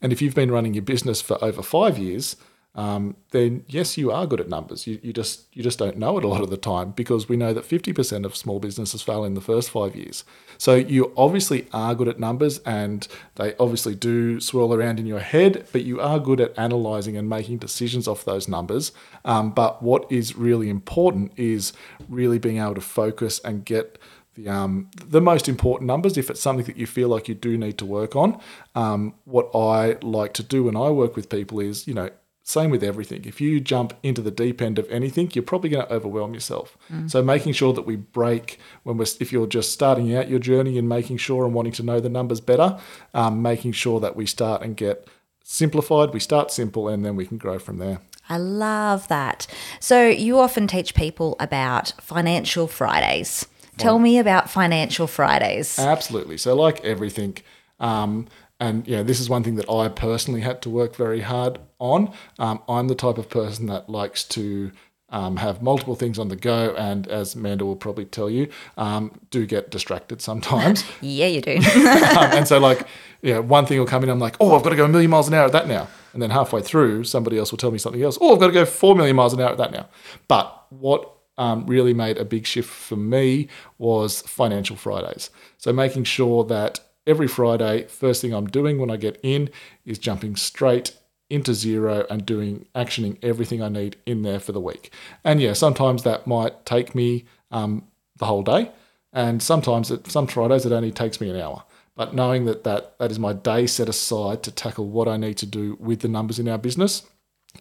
and 0.00 0.12
if 0.12 0.22
you've 0.22 0.34
been 0.34 0.50
running 0.50 0.74
your 0.74 0.82
business 0.82 1.20
for 1.20 1.42
over 1.44 1.62
five 1.62 1.98
years, 1.98 2.36
um, 2.76 3.16
then 3.32 3.64
yes, 3.66 3.98
you 3.98 4.12
are 4.12 4.26
good 4.26 4.40
at 4.40 4.48
numbers. 4.48 4.86
You, 4.86 5.00
you 5.02 5.12
just 5.12 5.44
you 5.52 5.62
just 5.62 5.78
don't 5.78 5.98
know 5.98 6.16
it 6.18 6.24
a 6.24 6.28
lot 6.28 6.40
of 6.40 6.50
the 6.50 6.56
time 6.56 6.92
because 6.92 7.28
we 7.28 7.36
know 7.36 7.52
that 7.52 7.64
fifty 7.64 7.92
percent 7.92 8.24
of 8.24 8.36
small 8.36 8.60
businesses 8.60 9.02
fail 9.02 9.24
in 9.24 9.34
the 9.34 9.40
first 9.40 9.70
five 9.70 9.96
years. 9.96 10.24
So 10.56 10.76
you 10.76 11.12
obviously 11.16 11.66
are 11.72 11.96
good 11.96 12.06
at 12.06 12.20
numbers, 12.20 12.58
and 12.60 13.08
they 13.34 13.56
obviously 13.56 13.96
do 13.96 14.38
swirl 14.38 14.72
around 14.72 15.00
in 15.00 15.06
your 15.06 15.20
head. 15.20 15.66
But 15.72 15.82
you 15.82 16.00
are 16.00 16.20
good 16.20 16.40
at 16.40 16.54
analysing 16.56 17.16
and 17.16 17.28
making 17.28 17.58
decisions 17.58 18.06
off 18.06 18.24
those 18.24 18.46
numbers. 18.46 18.92
Um, 19.24 19.50
but 19.50 19.82
what 19.82 20.10
is 20.10 20.36
really 20.36 20.70
important 20.70 21.32
is 21.36 21.72
really 22.08 22.38
being 22.38 22.58
able 22.58 22.76
to 22.76 22.80
focus 22.80 23.40
and 23.40 23.64
get 23.64 23.98
the 24.44 24.50
um, 24.50 24.90
the 24.94 25.20
most 25.20 25.48
important 25.48 25.86
numbers 25.86 26.16
if 26.16 26.30
it's 26.30 26.40
something 26.40 26.66
that 26.66 26.76
you 26.76 26.86
feel 26.86 27.08
like 27.08 27.28
you 27.28 27.34
do 27.34 27.56
need 27.56 27.78
to 27.78 27.86
work 27.86 28.16
on. 28.16 28.40
Um, 28.74 29.14
what 29.24 29.50
I 29.54 29.96
like 30.02 30.32
to 30.34 30.42
do 30.42 30.64
when 30.64 30.76
I 30.76 30.90
work 30.90 31.16
with 31.16 31.28
people 31.28 31.60
is, 31.60 31.86
you 31.86 31.94
know, 31.94 32.10
same 32.42 32.70
with 32.70 32.82
everything. 32.82 33.24
If 33.24 33.40
you 33.40 33.60
jump 33.60 33.94
into 34.02 34.20
the 34.22 34.30
deep 34.30 34.60
end 34.60 34.78
of 34.78 34.90
anything, 34.90 35.30
you're 35.34 35.44
probably 35.44 35.70
going 35.70 35.86
to 35.86 35.92
overwhelm 35.92 36.34
yourself. 36.34 36.76
Mm. 36.92 37.10
So 37.10 37.22
making 37.22 37.52
sure 37.52 37.72
that 37.72 37.82
we 37.82 37.96
break 37.96 38.58
when 38.82 38.96
we're 38.96 39.06
if 39.20 39.30
you're 39.32 39.46
just 39.46 39.72
starting 39.72 40.14
out 40.16 40.28
your 40.28 40.40
journey 40.40 40.76
and 40.78 40.88
making 40.88 41.18
sure 41.18 41.44
and 41.44 41.54
wanting 41.54 41.72
to 41.72 41.82
know 41.82 42.00
the 42.00 42.08
numbers 42.08 42.40
better, 42.40 42.78
um, 43.14 43.42
making 43.42 43.72
sure 43.72 44.00
that 44.00 44.16
we 44.16 44.26
start 44.26 44.62
and 44.62 44.76
get 44.76 45.06
simplified. 45.44 46.12
We 46.12 46.20
start 46.20 46.50
simple 46.50 46.88
and 46.88 47.04
then 47.04 47.16
we 47.16 47.26
can 47.26 47.38
grow 47.38 47.58
from 47.58 47.78
there. 47.78 48.00
I 48.28 48.38
love 48.38 49.08
that. 49.08 49.48
So 49.80 50.06
you 50.08 50.38
often 50.38 50.68
teach 50.68 50.94
people 50.94 51.36
about 51.40 51.92
financial 52.00 52.68
Fridays. 52.68 53.46
Tell 53.80 53.98
me 53.98 54.18
about 54.18 54.50
Financial 54.50 55.06
Fridays. 55.06 55.78
Absolutely. 55.78 56.36
So, 56.36 56.54
like 56.54 56.84
everything, 56.84 57.38
um, 57.78 58.28
and 58.58 58.86
yeah, 58.86 59.02
this 59.02 59.20
is 59.20 59.28
one 59.28 59.42
thing 59.42 59.56
that 59.56 59.70
I 59.70 59.88
personally 59.88 60.42
had 60.42 60.60
to 60.62 60.70
work 60.70 60.94
very 60.94 61.20
hard 61.20 61.58
on. 61.78 62.12
Um, 62.38 62.62
I'm 62.68 62.88
the 62.88 62.94
type 62.94 63.18
of 63.18 63.28
person 63.30 63.66
that 63.66 63.88
likes 63.88 64.22
to 64.24 64.70
um, 65.08 65.36
have 65.36 65.62
multiple 65.62 65.96
things 65.96 66.18
on 66.18 66.28
the 66.28 66.36
go, 66.36 66.74
and 66.76 67.08
as 67.08 67.34
Amanda 67.34 67.64
will 67.64 67.76
probably 67.76 68.04
tell 68.04 68.30
you, 68.30 68.48
um, 68.76 69.18
do 69.30 69.46
get 69.46 69.70
distracted 69.70 70.22
sometimes. 70.22 70.84
yeah, 71.00 71.26
you 71.26 71.40
do. 71.40 71.56
um, 71.56 72.32
and 72.32 72.46
so, 72.46 72.58
like, 72.58 72.86
yeah, 73.22 73.38
one 73.38 73.66
thing 73.66 73.78
will 73.78 73.86
come 73.86 74.02
in, 74.02 74.08
I'm 74.08 74.20
like, 74.20 74.36
oh, 74.40 74.56
I've 74.56 74.62
got 74.62 74.70
to 74.70 74.76
go 74.76 74.84
a 74.84 74.88
million 74.88 75.10
miles 75.10 75.28
an 75.28 75.34
hour 75.34 75.46
at 75.46 75.52
that 75.52 75.66
now. 75.66 75.88
And 76.12 76.22
then 76.22 76.30
halfway 76.30 76.60
through, 76.60 77.04
somebody 77.04 77.38
else 77.38 77.50
will 77.50 77.58
tell 77.58 77.70
me 77.70 77.78
something 77.78 78.02
else. 78.02 78.18
Oh, 78.20 78.34
I've 78.34 78.40
got 78.40 78.48
to 78.48 78.52
go 78.52 78.64
four 78.64 78.96
million 78.96 79.16
miles 79.16 79.32
an 79.32 79.40
hour 79.40 79.50
at 79.50 79.58
that 79.58 79.72
now. 79.72 79.88
But 80.26 80.66
what 80.70 81.12
um, 81.40 81.64
really 81.66 81.94
made 81.94 82.18
a 82.18 82.24
big 82.24 82.46
shift 82.46 82.68
for 82.68 82.96
me 82.96 83.48
was 83.78 84.20
Financial 84.20 84.76
Fridays. 84.76 85.30
So 85.56 85.72
making 85.72 86.04
sure 86.04 86.44
that 86.44 86.80
every 87.06 87.26
Friday, 87.26 87.84
first 87.84 88.20
thing 88.20 88.34
I'm 88.34 88.46
doing 88.46 88.78
when 88.78 88.90
I 88.90 88.98
get 88.98 89.18
in 89.22 89.48
is 89.86 89.98
jumping 89.98 90.36
straight 90.36 90.94
into 91.30 91.52
Xero 91.52 92.06
and 92.10 92.26
doing 92.26 92.66
actioning 92.74 93.16
everything 93.22 93.62
I 93.62 93.70
need 93.70 93.96
in 94.04 94.20
there 94.20 94.38
for 94.38 94.52
the 94.52 94.60
week. 94.60 94.92
And 95.24 95.40
yeah, 95.40 95.54
sometimes 95.54 96.02
that 96.02 96.26
might 96.26 96.66
take 96.66 96.94
me 96.94 97.24
um, 97.50 97.84
the 98.18 98.26
whole 98.26 98.42
day, 98.42 98.70
and 99.10 99.42
sometimes 99.42 99.90
it, 99.90 100.10
some 100.10 100.26
Fridays 100.26 100.66
it 100.66 100.72
only 100.72 100.92
takes 100.92 101.22
me 101.22 101.30
an 101.30 101.40
hour. 101.40 101.64
But 101.96 102.14
knowing 102.14 102.44
that, 102.44 102.64
that 102.64 102.98
that 102.98 103.10
is 103.10 103.18
my 103.18 103.32
day 103.32 103.66
set 103.66 103.88
aside 103.88 104.42
to 104.42 104.50
tackle 104.50 104.88
what 104.88 105.08
I 105.08 105.16
need 105.16 105.38
to 105.38 105.46
do 105.46 105.78
with 105.80 106.00
the 106.00 106.08
numbers 106.08 106.38
in 106.38 106.48
our 106.48 106.58
business 106.58 107.02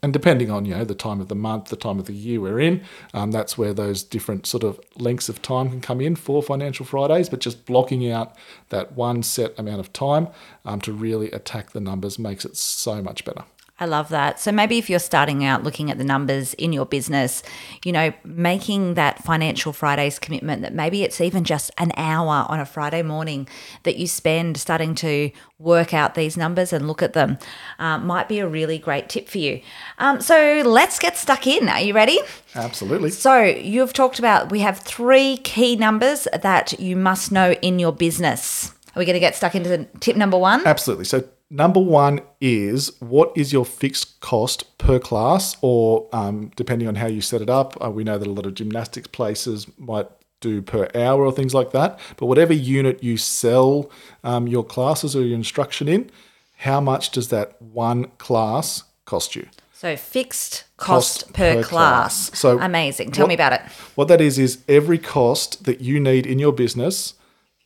and 0.02 0.14
depending 0.14 0.50
on 0.50 0.66
you 0.66 0.76
know 0.76 0.86
the 0.86 0.96
time 0.96 1.20
of 1.20 1.28
the 1.28 1.36
month, 1.36 1.66
the 1.66 1.76
time 1.76 2.00
of 2.00 2.06
the 2.06 2.14
year 2.14 2.40
we're 2.40 2.60
in, 2.60 2.82
um, 3.14 3.32
that's 3.32 3.58
where 3.58 3.74
those 3.74 4.04
different 4.04 4.46
sort 4.46 4.64
of 4.64 4.80
lengths 4.96 5.30
of 5.30 5.42
time 5.42 5.70
can 5.70 5.82
come 5.82 6.00
in 6.00 6.16
for 6.16 6.42
Financial 6.42 6.86
Fridays. 6.86 7.30
But 7.30 7.40
just 7.40 7.66
blocking 7.66 8.10
out 8.10 8.36
that 8.70 8.94
one 8.94 9.24
set 9.24 9.58
amount 9.58 9.80
of 9.80 9.92
time 9.92 10.28
um, 10.66 10.80
to 10.82 10.94
really 10.94 11.32
attack 11.32 11.72
the 11.72 11.82
numbers 11.82 12.20
makes 12.20 12.46
it 12.46 12.56
so 12.56 13.02
much 13.02 13.26
better. 13.26 13.44
I 13.80 13.86
love 13.86 14.10
that. 14.10 14.40
So 14.40 14.52
maybe 14.52 14.78
if 14.78 14.90
you're 14.90 15.00
starting 15.00 15.46
out 15.46 15.64
looking 15.64 15.90
at 15.90 15.98
the 15.98 16.04
numbers 16.04 16.54
in 16.56 16.74
your 16.74 16.86
business, 16.86 17.44
you 17.86 17.92
know, 17.92 18.12
making 18.26 18.96
that 18.96 19.24
financial 19.24 19.72
Fridays 19.72 20.20
commitment 20.20 20.62
that 20.64 20.74
maybe 20.74 21.04
it's 21.04 21.22
even 21.22 21.44
just 21.44 21.72
an 21.78 21.92
hour 21.96 22.46
on 22.50 22.60
a 22.60 22.66
Friday 22.66 23.02
morning 23.02 23.48
that 23.84 23.98
you 23.98 24.08
spend 24.08 24.58
starting 24.58 24.96
to 24.96 25.32
work 25.60 25.94
out 25.94 26.16
these 26.16 26.36
numbers 26.36 26.74
and 26.74 26.88
look 26.88 27.02
at 27.02 27.14
them 27.14 27.38
uh, 27.80 27.98
might 27.98 28.28
be 28.28 28.40
a 28.40 28.48
really 28.48 28.78
great 28.78 29.08
tip 29.08 29.30
for 29.30 29.38
you. 29.38 29.62
Um, 29.98 30.20
so 30.20 30.62
let's 30.66 31.00
get 31.00 31.18
stuck 31.18 31.48
in. 31.48 31.70
Are 31.70 31.82
you 31.82 31.94
ready? 31.94 32.20
Absolutely. 32.56 33.12
So 33.12 33.42
you've 33.44 33.94
talked 33.94 34.20
about 34.20 34.52
we 34.52 34.60
have 34.60 34.80
three 34.80 35.38
key 35.38 35.76
numbers 35.76 36.28
that 36.34 36.80
you 36.80 36.96
must 36.96 37.32
know 37.32 37.54
in 37.62 37.80
your 37.80 37.94
business. 37.94 38.74
Are 38.96 39.00
we 39.00 39.06
going 39.06 39.14
to 39.14 39.20
get 39.20 39.36
stuck 39.36 39.56
into 39.56 39.86
tip 40.00 40.16
number 40.16 40.38
one? 40.38 40.66
Absolutely. 40.66 41.06
So 41.06 41.24
Number 41.52 41.80
one 41.80 42.22
is 42.40 42.92
what 43.00 43.32
is 43.36 43.52
your 43.52 43.66
fixed 43.66 44.20
cost 44.20 44.78
per 44.78 45.00
class, 45.00 45.58
or 45.62 46.08
um, 46.14 46.52
depending 46.56 46.88
on 46.88 46.96
how 46.96 47.08
you 47.08 47.22
set 47.22 47.42
it 47.42 47.50
up, 47.50 47.76
uh, 47.84 47.90
we 47.90 48.04
know 48.04 48.20
that 48.20 48.28
a 48.28 48.32
lot 48.32 48.46
of 48.46 48.54
gymnastics 48.54 49.08
places 49.08 49.66
might 49.78 50.08
do 50.42 50.62
per 50.62 50.88
hour 50.94 51.26
or 51.26 51.32
things 51.32 51.56
like 51.56 51.72
that. 51.72 52.00
But 52.18 52.28
whatever 52.28 52.54
unit 52.54 53.04
you 53.04 53.18
sell 53.18 53.90
um, 54.24 54.48
your 54.48 54.64
classes 54.64 55.16
or 55.16 55.24
your 55.24 55.36
instruction 55.36 55.88
in, 55.88 56.12
how 56.58 56.80
much 56.80 57.10
does 57.10 57.30
that 57.30 57.60
one 57.62 58.06
class 58.20 58.84
cost 59.06 59.36
you? 59.36 59.48
So 59.74 59.96
fixed 59.96 60.66
cost, 60.78 61.24
cost 61.24 61.34
per, 61.34 61.56
per 61.56 61.64
class. 61.64 62.30
class. 62.30 62.40
So 62.40 62.60
amazing. 62.60 63.12
Tell 63.12 63.24
what, 63.24 63.30
me 63.30 63.34
about 63.34 63.54
it. 63.54 63.62
What 63.96 64.08
that 64.10 64.22
is 64.22 64.38
is 64.38 64.64
every 64.68 65.00
cost 65.00 65.64
that 65.64 65.82
you 65.82 66.00
need 66.00 66.28
in 66.28 66.38
your 66.38 66.52
business 66.52 67.16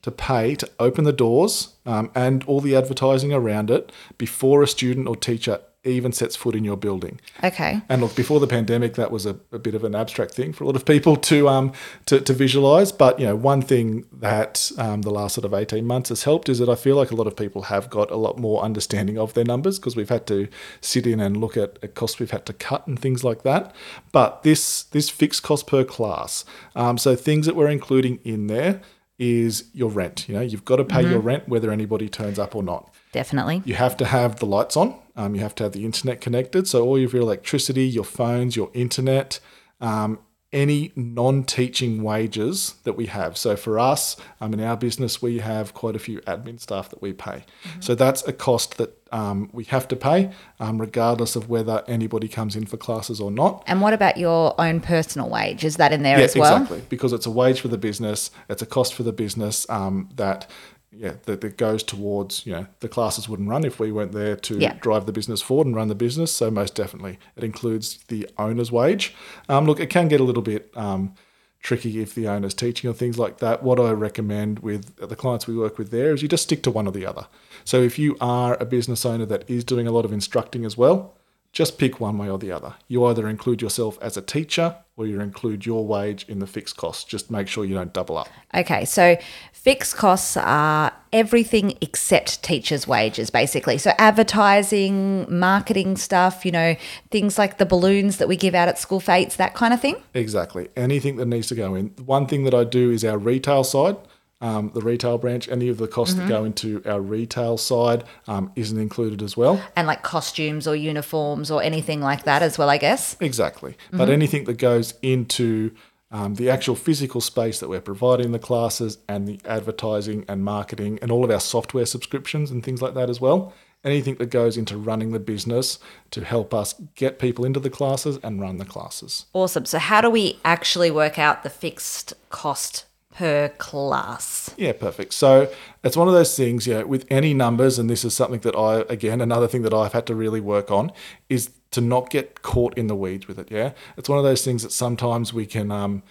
to 0.04 0.12
pay 0.12 0.54
to 0.56 0.70
open 0.80 1.04
the 1.06 1.14
doors 1.14 1.74
um, 1.86 2.12
and 2.14 2.44
all 2.44 2.62
the 2.62 2.76
advertising 2.76 3.34
around 3.34 3.72
it 3.72 3.92
before 4.18 4.62
a 4.62 4.68
student 4.68 5.08
or 5.08 5.16
teacher 5.16 5.60
even 5.86 6.14
sets 6.14 6.36
foot 6.36 6.56
in 6.56 6.64
your 6.64 6.78
building. 6.78 7.20
Okay. 7.44 7.82
And 7.90 8.02
look, 8.02 8.16
before 8.16 8.40
the 8.40 8.48
pandemic, 8.48 8.94
that 8.96 9.12
was 9.12 9.26
a, 9.26 9.38
a 9.52 9.60
bit 9.60 9.76
of 9.76 9.84
an 9.84 9.96
abstract 9.96 10.34
thing 10.34 10.54
for 10.54 10.64
a 10.64 10.68
lot 10.68 10.78
of 10.78 10.86
people 10.86 11.18
to 11.18 11.50
um 11.50 11.74
to, 12.06 12.22
to 12.22 12.34
visualize. 12.34 12.92
But 12.92 13.20
you 13.20 13.26
know, 13.26 13.36
one 13.36 13.62
thing 13.62 14.06
that 14.14 14.72
um, 14.78 15.02
the 15.02 15.10
last 15.10 15.36
sort 15.36 15.46
of 15.46 15.54
eighteen 15.54 15.86
months 15.86 16.10
has 16.10 16.24
helped 16.24 16.48
is 16.48 16.60
that 16.60 16.70
I 16.70 16.76
feel 16.76 16.96
like 16.96 17.12
a 17.12 17.16
lot 17.16 17.28
of 17.28 17.36
people 17.36 17.64
have 17.64 17.90
got 17.90 18.12
a 18.12 18.16
lot 18.16 18.38
more 18.38 18.64
understanding 18.64 19.18
of 19.18 19.34
their 19.34 19.44
numbers 19.44 19.78
because 19.78 19.96
we've 19.96 20.10
had 20.10 20.26
to 20.28 20.48
sit 20.80 21.06
in 21.06 21.20
and 21.20 21.38
look 21.38 21.58
at, 21.58 21.78
at 21.84 21.96
costs 21.96 22.20
we've 22.20 22.32
had 22.32 22.46
to 22.46 22.54
cut 22.54 22.88
and 22.88 22.98
things 22.98 23.24
like 23.24 23.44
that. 23.44 23.76
But 24.14 24.44
this 24.44 24.84
this 24.84 25.10
fixed 25.10 25.44
cost 25.44 25.68
per 25.68 25.84
class, 25.84 26.46
um, 26.76 26.98
so 26.98 27.16
things 27.16 27.46
that 27.46 27.56
we're 27.58 27.68
including 27.68 28.20
in 28.24 28.48
there 28.48 28.82
is 29.24 29.70
your 29.74 29.90
rent. 29.90 30.28
You 30.28 30.36
know, 30.36 30.42
you've 30.42 30.66
got 30.66 30.78
to 30.78 30.84
pay 30.84 31.02
your 31.02 31.20
rent 31.20 31.48
whether 31.48 31.72
anybody 31.72 32.10
turns 32.10 32.38
up 32.38 32.56
or 32.56 32.64
not. 32.64 32.94
Definitely. 33.14 33.62
You 33.64 33.76
have 33.76 33.96
to 33.98 34.06
have 34.06 34.40
the 34.40 34.46
lights 34.46 34.76
on. 34.76 35.00
Um, 35.16 35.34
you 35.36 35.42
have 35.42 35.56
to 35.56 35.64
have 35.64 35.72
the 35.72 35.86
internet 35.86 36.20
connected. 36.20 36.68
So 36.68 36.84
all 36.84 37.02
of 37.02 37.14
your 37.14 37.22
electricity, 37.22 37.86
your 37.86 38.04
phones, 38.04 38.58
your 38.58 38.70
internet, 38.74 39.40
um, 39.80 40.20
any 40.54 40.92
non-teaching 40.96 42.04
wages 42.04 42.76
that 42.84 42.94
we 42.94 43.08
have. 43.08 43.38
So 43.38 43.56
for 43.56 43.80
us, 43.80 44.16
um, 44.40 44.54
in 44.54 44.62
our 44.62 44.78
business, 44.78 45.22
we 45.22 45.40
have 45.40 45.74
quite 45.74 45.96
a 45.96 46.00
few 46.00 46.20
admin 46.22 46.60
staff 46.60 46.90
that 46.90 47.02
we 47.02 47.12
pay. 47.12 47.44
So 47.80 47.96
that's 47.96 48.26
a 48.28 48.34
cost 48.34 48.78
that 48.78 48.98
um, 49.12 49.50
we 49.54 49.64
have 49.66 49.88
to 49.90 49.96
pay, 49.96 50.32
um, 50.60 50.80
regardless 50.80 51.36
of 51.36 51.48
whether 51.48 51.84
anybody 51.88 52.28
comes 52.28 52.56
in 52.56 52.66
for 52.66 52.78
classes 52.78 53.22
or 53.22 53.32
not. 53.32 53.64
And 53.68 53.82
what 53.82 53.94
about 53.94 54.18
your 54.18 54.60
own 54.60 54.82
personal 54.82 55.30
wage? 55.30 55.64
Is 55.64 55.78
that 55.78 55.94
in 55.94 56.04
there 56.04 56.18
as 56.18 56.36
well? 56.36 56.56
exactly. 56.56 56.84
Because 56.90 57.14
it's 57.14 57.26
a 57.26 57.32
wage 57.32 57.62
for 57.62 57.68
the 57.68 57.78
business, 57.78 58.32
it's 58.50 58.62
a 58.62 58.66
cost 58.66 58.94
for 58.94 59.04
the 59.04 59.14
business 59.14 59.70
um, 59.70 60.10
that 60.16 60.50
yeah 60.96 61.14
that, 61.24 61.42
that 61.42 61.58
goes 61.58 61.84
towards 61.84 62.46
you 62.46 62.52
know 62.54 62.68
the 62.80 62.88
classes 62.90 63.28
wouldn't 63.28 63.50
run 63.50 63.64
if 63.66 63.80
we 63.80 63.92
weren't 63.92 64.12
there 64.12 64.36
to 64.36 64.58
Yeah. 64.58 64.74
drive 64.82 65.06
the 65.06 65.12
business 65.12 65.42
forward 65.42 65.68
and 65.68 65.76
run 65.76 65.88
the 65.88 65.96
business. 65.96 66.32
So 66.36 66.50
most 66.52 66.76
definitely, 66.76 67.20
it 67.36 67.44
includes 67.44 68.00
the 68.08 68.30
owner's 68.38 68.72
wage. 68.72 69.14
Um, 69.50 69.66
look, 69.66 69.80
it 69.80 69.90
can 69.90 70.08
get 70.08 70.20
a 70.22 70.24
little 70.24 70.44
bit. 70.44 70.72
Um, 70.76 71.14
tricky 71.62 72.02
if 72.02 72.14
the 72.14 72.28
owner's 72.28 72.54
teaching 72.54 72.90
or 72.90 72.94
things 72.94 73.18
like 73.18 73.38
that 73.38 73.64
what 73.64 73.80
i 73.80 73.90
recommend 73.90 74.60
with 74.60 74.98
the 74.98 75.16
clients 75.16 75.48
we 75.48 75.56
work 75.56 75.78
with 75.78 75.92
there 75.92 76.14
is 76.14 76.22
you 76.22 76.28
just 76.28 76.44
stick 76.44 76.62
to 76.62 76.70
one 76.70 76.86
or 76.86 76.92
the 76.92 77.06
other 77.06 77.26
so 77.64 77.82
if 77.82 77.98
you 77.98 78.18
are 78.20 78.58
a 78.60 78.66
business 78.66 79.06
owner 79.06 79.26
that 79.26 79.50
is 79.50 79.64
doing 79.64 79.88
a 79.88 79.92
lot 79.92 80.04
of 80.04 80.12
instructing 80.12 80.66
as 80.66 80.76
well 80.78 81.16
just 81.54 81.78
pick 81.78 82.00
one 82.00 82.18
way 82.18 82.30
or 82.30 82.40
the 82.40 82.52
other. 82.52 82.74
You 82.88 83.06
either 83.06 83.30
include 83.30 83.62
yourself 83.62 84.00
as 84.02 84.18
a 84.18 84.24
teacher 84.24 84.76
or 84.98 85.06
you 85.06 85.22
include 85.22 85.68
your 85.68 85.86
wage 85.86 86.26
in 86.28 86.40
the 86.40 86.48
fixed 86.48 86.78
costs. 86.78 87.04
Just 87.04 87.30
make 87.30 87.48
sure 87.48 87.64
you 87.64 87.76
don't 87.76 87.94
double 87.94 88.18
up. 88.18 88.28
Okay, 88.56 88.86
so 88.86 89.18
fixed 89.52 89.96
costs 89.96 90.36
are 90.36 90.92
everything 91.12 91.78
except 91.80 92.44
teachers' 92.44 92.88
wages, 92.88 93.30
basically. 93.30 93.78
So 93.78 93.92
advertising, 94.00 95.28
marketing 95.30 95.96
stuff, 95.96 96.44
you 96.44 96.52
know, 96.52 96.76
things 97.12 97.38
like 97.38 97.60
the 97.60 97.68
balloons 97.68 98.18
that 98.18 98.28
we 98.28 98.36
give 98.36 98.56
out 98.56 98.68
at 98.68 98.80
school 98.80 99.00
fates, 99.00 99.36
that 99.36 99.54
kind 99.54 99.76
of 99.76 99.80
thing. 99.80 99.96
Exactly. 100.16 100.70
Anything 100.76 101.18
that 101.18 101.28
needs 101.28 101.48
to 101.48 101.56
go 101.56 101.76
in. 101.76 101.90
One 102.04 102.26
thing 102.26 102.46
that 102.46 102.56
I 102.56 102.64
do 102.64 102.90
is 102.90 103.06
our 103.06 103.20
retail 103.20 103.64
side. 103.64 103.98
Um, 104.44 104.72
the 104.74 104.82
retail 104.82 105.18
branch, 105.18 105.48
any 105.48 105.70
of 105.70 105.78
the 105.78 105.88
costs 105.88 106.16
that 106.16 106.28
go 106.28 106.44
into 106.44 106.82
our 106.86 107.00
retail 107.00 107.58
side 107.58 108.04
um, 108.28 108.52
isn't 108.58 108.78
included 108.78 109.22
as 109.22 109.38
well. 109.38 109.64
And 109.78 109.88
like 109.88 110.04
costumes 110.04 110.68
or 110.68 110.76
uniforms 110.76 111.50
or 111.50 111.64
anything 111.64 112.02
like 112.02 112.26
that 112.26 112.44
as 112.44 112.58
well, 112.58 112.70
I 112.70 112.78
guess. 112.78 113.16
Exactly. 113.22 113.78
But 113.94 114.10
anything 114.10 114.44
that 114.44 114.58
goes 114.58 114.96
into 115.02 115.72
um, 116.14 116.36
the 116.36 116.50
actual 116.50 116.76
physical 116.76 117.22
space 117.22 117.60
that 117.60 117.68
we're 117.68 117.82
providing 117.82 118.34
the 118.34 118.40
classes 118.40 119.00
and 119.10 119.28
the 119.28 119.40
advertising 119.46 120.26
and 120.28 120.44
marketing 120.44 121.00
and 121.02 121.12
all 121.12 121.24
of 121.24 121.32
our 121.32 121.40
software 121.40 121.88
subscriptions 121.88 122.52
and 122.52 122.64
things 122.64 122.82
like 122.82 122.94
that 122.94 123.10
as 123.10 123.20
well. 123.20 123.54
Anything 123.84 124.16
that 124.16 124.28
goes 124.28 124.56
into 124.56 124.78
running 124.78 125.12
the 125.12 125.20
business 125.20 125.80
to 126.12 126.24
help 126.24 126.54
us 126.54 126.76
get 126.96 127.18
people 127.18 127.44
into 127.44 127.60
the 127.60 127.70
classes 127.70 128.20
and 128.24 128.40
run 128.40 128.58
the 128.58 128.66
classes. 128.66 129.26
Awesome. 129.34 129.66
So, 129.66 129.80
how 129.80 130.00
do 130.00 130.10
we 130.10 130.40
actually 130.46 130.92
work 130.92 131.20
out 131.20 131.44
the 131.44 131.50
fixed 131.50 132.14
cost 132.30 132.86
per 133.14 133.50
class? 133.50 134.54
Yeah, 134.58 134.74
perfect. 134.74 135.14
So 135.14 135.52
it's 135.84 135.96
one 135.96 136.08
of 136.08 136.14
those 136.14 136.36
things, 136.36 136.68
you 136.68 136.74
know, 136.74 136.86
with 136.86 137.06
any 137.10 137.34
numbers, 137.34 137.80
and 137.80 137.90
this 137.90 138.04
is 138.04 138.14
something 138.14 138.40
that 138.42 138.56
I, 138.56 138.82
again, 138.90 139.22
another 139.22 139.48
thing 139.48 139.62
that 139.62 139.74
I've 139.74 139.94
had 139.94 140.06
to 140.08 140.16
really 140.16 140.42
work 140.42 140.72
on 140.72 140.92
is 141.30 141.52
to 141.72 141.82
not 141.82 142.10
get 142.10 142.42
caught 142.42 142.78
in 142.78 142.88
the 142.88 142.96
weeds 142.96 143.28
with 143.28 143.40
it. 143.40 143.50
Yeah. 143.50 143.74
It's 143.98 144.10
one 144.10 144.18
of 144.18 144.24
those 144.24 144.44
things 144.44 144.64
that 144.64 144.72
sometimes 144.72 145.34
we 145.34 145.46
can, 145.46 145.72
um, 145.72 146.04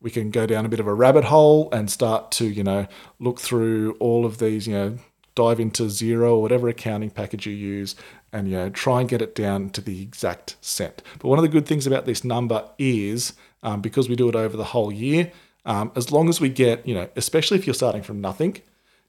we 0.00 0.10
can 0.10 0.30
go 0.30 0.46
down 0.46 0.64
a 0.64 0.68
bit 0.68 0.80
of 0.80 0.86
a 0.86 0.94
rabbit 0.94 1.24
hole 1.24 1.68
and 1.72 1.90
start 1.90 2.30
to, 2.32 2.46
you 2.46 2.64
know, 2.64 2.86
look 3.18 3.40
through 3.40 3.96
all 4.00 4.24
of 4.24 4.38
these, 4.38 4.66
you 4.66 4.74
know, 4.74 4.98
dive 5.34 5.60
into 5.60 5.84
Xero 5.84 6.32
or 6.32 6.42
whatever 6.42 6.68
accounting 6.68 7.10
package 7.10 7.46
you 7.46 7.52
use 7.52 7.94
and, 8.32 8.48
you 8.48 8.56
know, 8.56 8.70
try 8.70 9.00
and 9.00 9.08
get 9.08 9.22
it 9.22 9.34
down 9.34 9.70
to 9.70 9.80
the 9.80 10.02
exact 10.02 10.56
cent. 10.60 11.02
But 11.18 11.28
one 11.28 11.38
of 11.38 11.42
the 11.42 11.48
good 11.48 11.66
things 11.66 11.86
about 11.86 12.06
this 12.06 12.24
number 12.24 12.68
is 12.78 13.34
um, 13.62 13.80
because 13.80 14.08
we 14.08 14.16
do 14.16 14.28
it 14.28 14.36
over 14.36 14.56
the 14.56 14.64
whole 14.64 14.92
year, 14.92 15.32
um, 15.70 15.92
as 15.94 16.10
long 16.10 16.28
as 16.28 16.40
we 16.40 16.48
get, 16.48 16.84
you 16.84 16.94
know, 16.94 17.08
especially 17.14 17.56
if 17.56 17.64
you're 17.64 17.74
starting 17.74 18.02
from 18.02 18.20
nothing, 18.20 18.56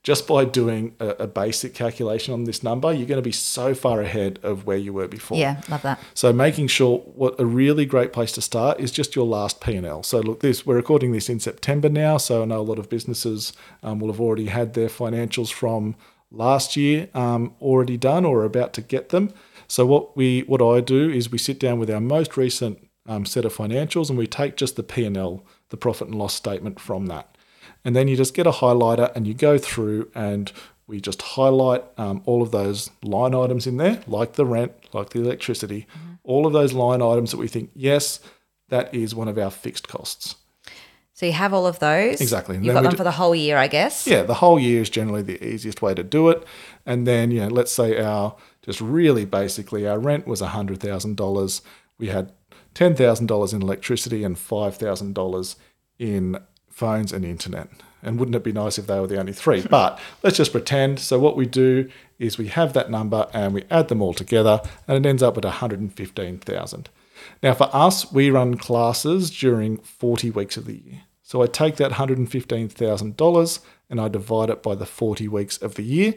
just 0.03 0.27
by 0.27 0.45
doing 0.45 0.95
a, 0.99 1.07
a 1.09 1.27
basic 1.27 1.73
calculation 1.73 2.35
on 2.35 2.43
this 2.43 2.61
number, 2.61 2.93
you're 2.93 3.07
going 3.07 3.17
to 3.17 3.23
be 3.23 3.31
so 3.31 3.73
far 3.73 3.99
ahead 3.99 4.39
of 4.43 4.67
where 4.67 4.77
you 4.77 4.93
were 4.93 5.07
before. 5.07 5.39
Yeah, 5.39 5.61
love 5.69 5.81
that. 5.81 5.99
So 6.13 6.31
making 6.31 6.67
sure 6.67 6.99
what 6.99 7.39
a 7.39 7.47
really 7.47 7.87
great 7.87 8.13
place 8.13 8.31
to 8.33 8.43
start 8.43 8.79
is 8.79 8.91
just 8.91 9.15
your 9.15 9.25
last 9.25 9.59
P&L. 9.59 10.03
So 10.03 10.19
look, 10.19 10.41
this 10.41 10.63
we're 10.63 10.75
recording 10.75 11.13
this 11.13 11.29
in 11.29 11.39
September 11.39 11.89
now, 11.89 12.17
so 12.17 12.43
I 12.43 12.45
know 12.45 12.59
a 12.59 12.61
lot 12.61 12.77
of 12.77 12.89
businesses 12.89 13.53
um, 13.81 13.99
will 13.99 14.11
have 14.11 14.21
already 14.21 14.45
had 14.45 14.75
their 14.75 14.87
financials 14.87 15.51
from 15.51 15.95
last 16.29 16.77
year 16.77 17.09
um, 17.15 17.55
already 17.59 17.97
done 17.97 18.23
or 18.23 18.43
about 18.43 18.73
to 18.73 18.81
get 18.81 19.09
them. 19.09 19.33
So 19.67 19.87
what 19.87 20.15
we 20.15 20.41
what 20.41 20.61
I 20.61 20.79
do 20.81 21.09
is 21.09 21.31
we 21.31 21.39
sit 21.39 21.59
down 21.59 21.79
with 21.79 21.89
our 21.89 22.01
most 22.01 22.37
recent 22.37 22.87
um, 23.07 23.25
set 23.25 23.45
of 23.45 23.55
financials 23.55 24.09
and 24.09 24.17
we 24.17 24.27
take 24.27 24.57
just 24.57 24.75
the 24.75 24.83
P&L, 24.83 25.43
the 25.71 25.77
profit 25.77 26.07
and 26.07 26.15
loss 26.17 26.35
statement 26.35 26.79
from 26.79 27.07
that. 27.07 27.35
And 27.83 27.95
then 27.95 28.07
you 28.07 28.15
just 28.15 28.35
get 28.35 28.45
a 28.45 28.51
highlighter 28.51 29.11
and 29.15 29.25
you 29.25 29.33
go 29.33 29.57
through 29.57 30.11
and 30.13 30.51
we 30.85 31.01
just 31.01 31.21
highlight 31.21 31.83
um, 31.97 32.21
all 32.25 32.41
of 32.43 32.51
those 32.51 32.91
line 33.01 33.33
items 33.33 33.65
in 33.65 33.77
there, 33.77 34.03
like 34.05 34.33
the 34.33 34.45
rent, 34.45 34.73
like 34.93 35.09
the 35.11 35.21
electricity, 35.21 35.87
all 36.23 36.45
of 36.45 36.53
those 36.53 36.73
line 36.73 37.01
items 37.01 37.31
that 37.31 37.37
we 37.37 37.47
think, 37.47 37.71
yes, 37.73 38.19
that 38.69 38.93
is 38.93 39.15
one 39.15 39.27
of 39.27 39.37
our 39.37 39.49
fixed 39.49 39.87
costs. 39.87 40.35
So, 41.13 41.25
you 41.27 41.33
have 41.33 41.53
all 41.53 41.67
of 41.67 41.79
those. 41.79 42.19
Exactly. 42.19 42.57
You've 42.57 42.73
got 42.73 42.81
them 42.81 42.91
do- 42.91 42.97
for 42.97 43.03
the 43.03 43.11
whole 43.11 43.35
year, 43.35 43.57
I 43.57 43.67
guess. 43.67 44.07
Yeah, 44.07 44.23
the 44.23 44.35
whole 44.35 44.59
year 44.59 44.81
is 44.81 44.89
generally 44.89 45.21
the 45.21 45.43
easiest 45.45 45.81
way 45.81 45.93
to 45.93 46.03
do 46.03 46.29
it. 46.29 46.43
And 46.85 47.05
then, 47.05 47.31
you 47.31 47.41
know, 47.41 47.47
let's 47.47 47.71
say 47.71 48.01
our 48.01 48.35
just 48.63 48.81
really 48.81 49.25
basically 49.25 49.87
our 49.87 49.99
rent 49.99 50.25
was 50.27 50.41
$100,000. 50.41 51.61
We 51.99 52.07
had 52.07 52.31
$10,000 52.75 53.53
in 53.53 53.61
electricity 53.61 54.23
and 54.23 54.35
$5,000 54.35 55.55
in 55.99 56.37
phones 56.69 57.13
and 57.13 57.25
internet. 57.25 57.67
And 58.03 58.17
wouldn't 58.17 58.35
it 58.35 58.43
be 58.43 58.51
nice 58.51 58.79
if 58.79 58.87
they 58.87 58.99
were 58.99 59.07
the 59.07 59.19
only 59.19 59.33
three? 59.33 59.61
But 59.69 59.99
let's 60.23 60.37
just 60.37 60.51
pretend. 60.51 60.99
So 60.99 61.19
what 61.19 61.37
we 61.37 61.45
do 61.45 61.89
is 62.17 62.37
we 62.37 62.47
have 62.47 62.73
that 62.73 62.89
number 62.89 63.27
and 63.33 63.53
we 63.53 63.63
add 63.69 63.87
them 63.87 64.01
all 64.01 64.13
together 64.13 64.61
and 64.87 65.05
it 65.05 65.07
ends 65.07 65.23
up 65.23 65.37
at 65.37 65.45
115,000. 65.45 66.89
Now 67.43 67.53
for 67.53 67.69
us, 67.73 68.11
we 68.11 68.31
run 68.31 68.57
classes 68.57 69.29
during 69.29 69.77
40 69.77 70.31
weeks 70.31 70.57
of 70.57 70.65
the 70.65 70.77
year. 70.77 71.01
So 71.21 71.41
I 71.41 71.47
take 71.47 71.75
that 71.77 71.93
$115,000 71.93 73.59
and 73.89 74.01
I 74.01 74.07
divide 74.07 74.49
it 74.49 74.63
by 74.63 74.75
the 74.75 74.85
40 74.85 75.27
weeks 75.27 75.57
of 75.57 75.75
the 75.75 75.83
year. 75.83 76.15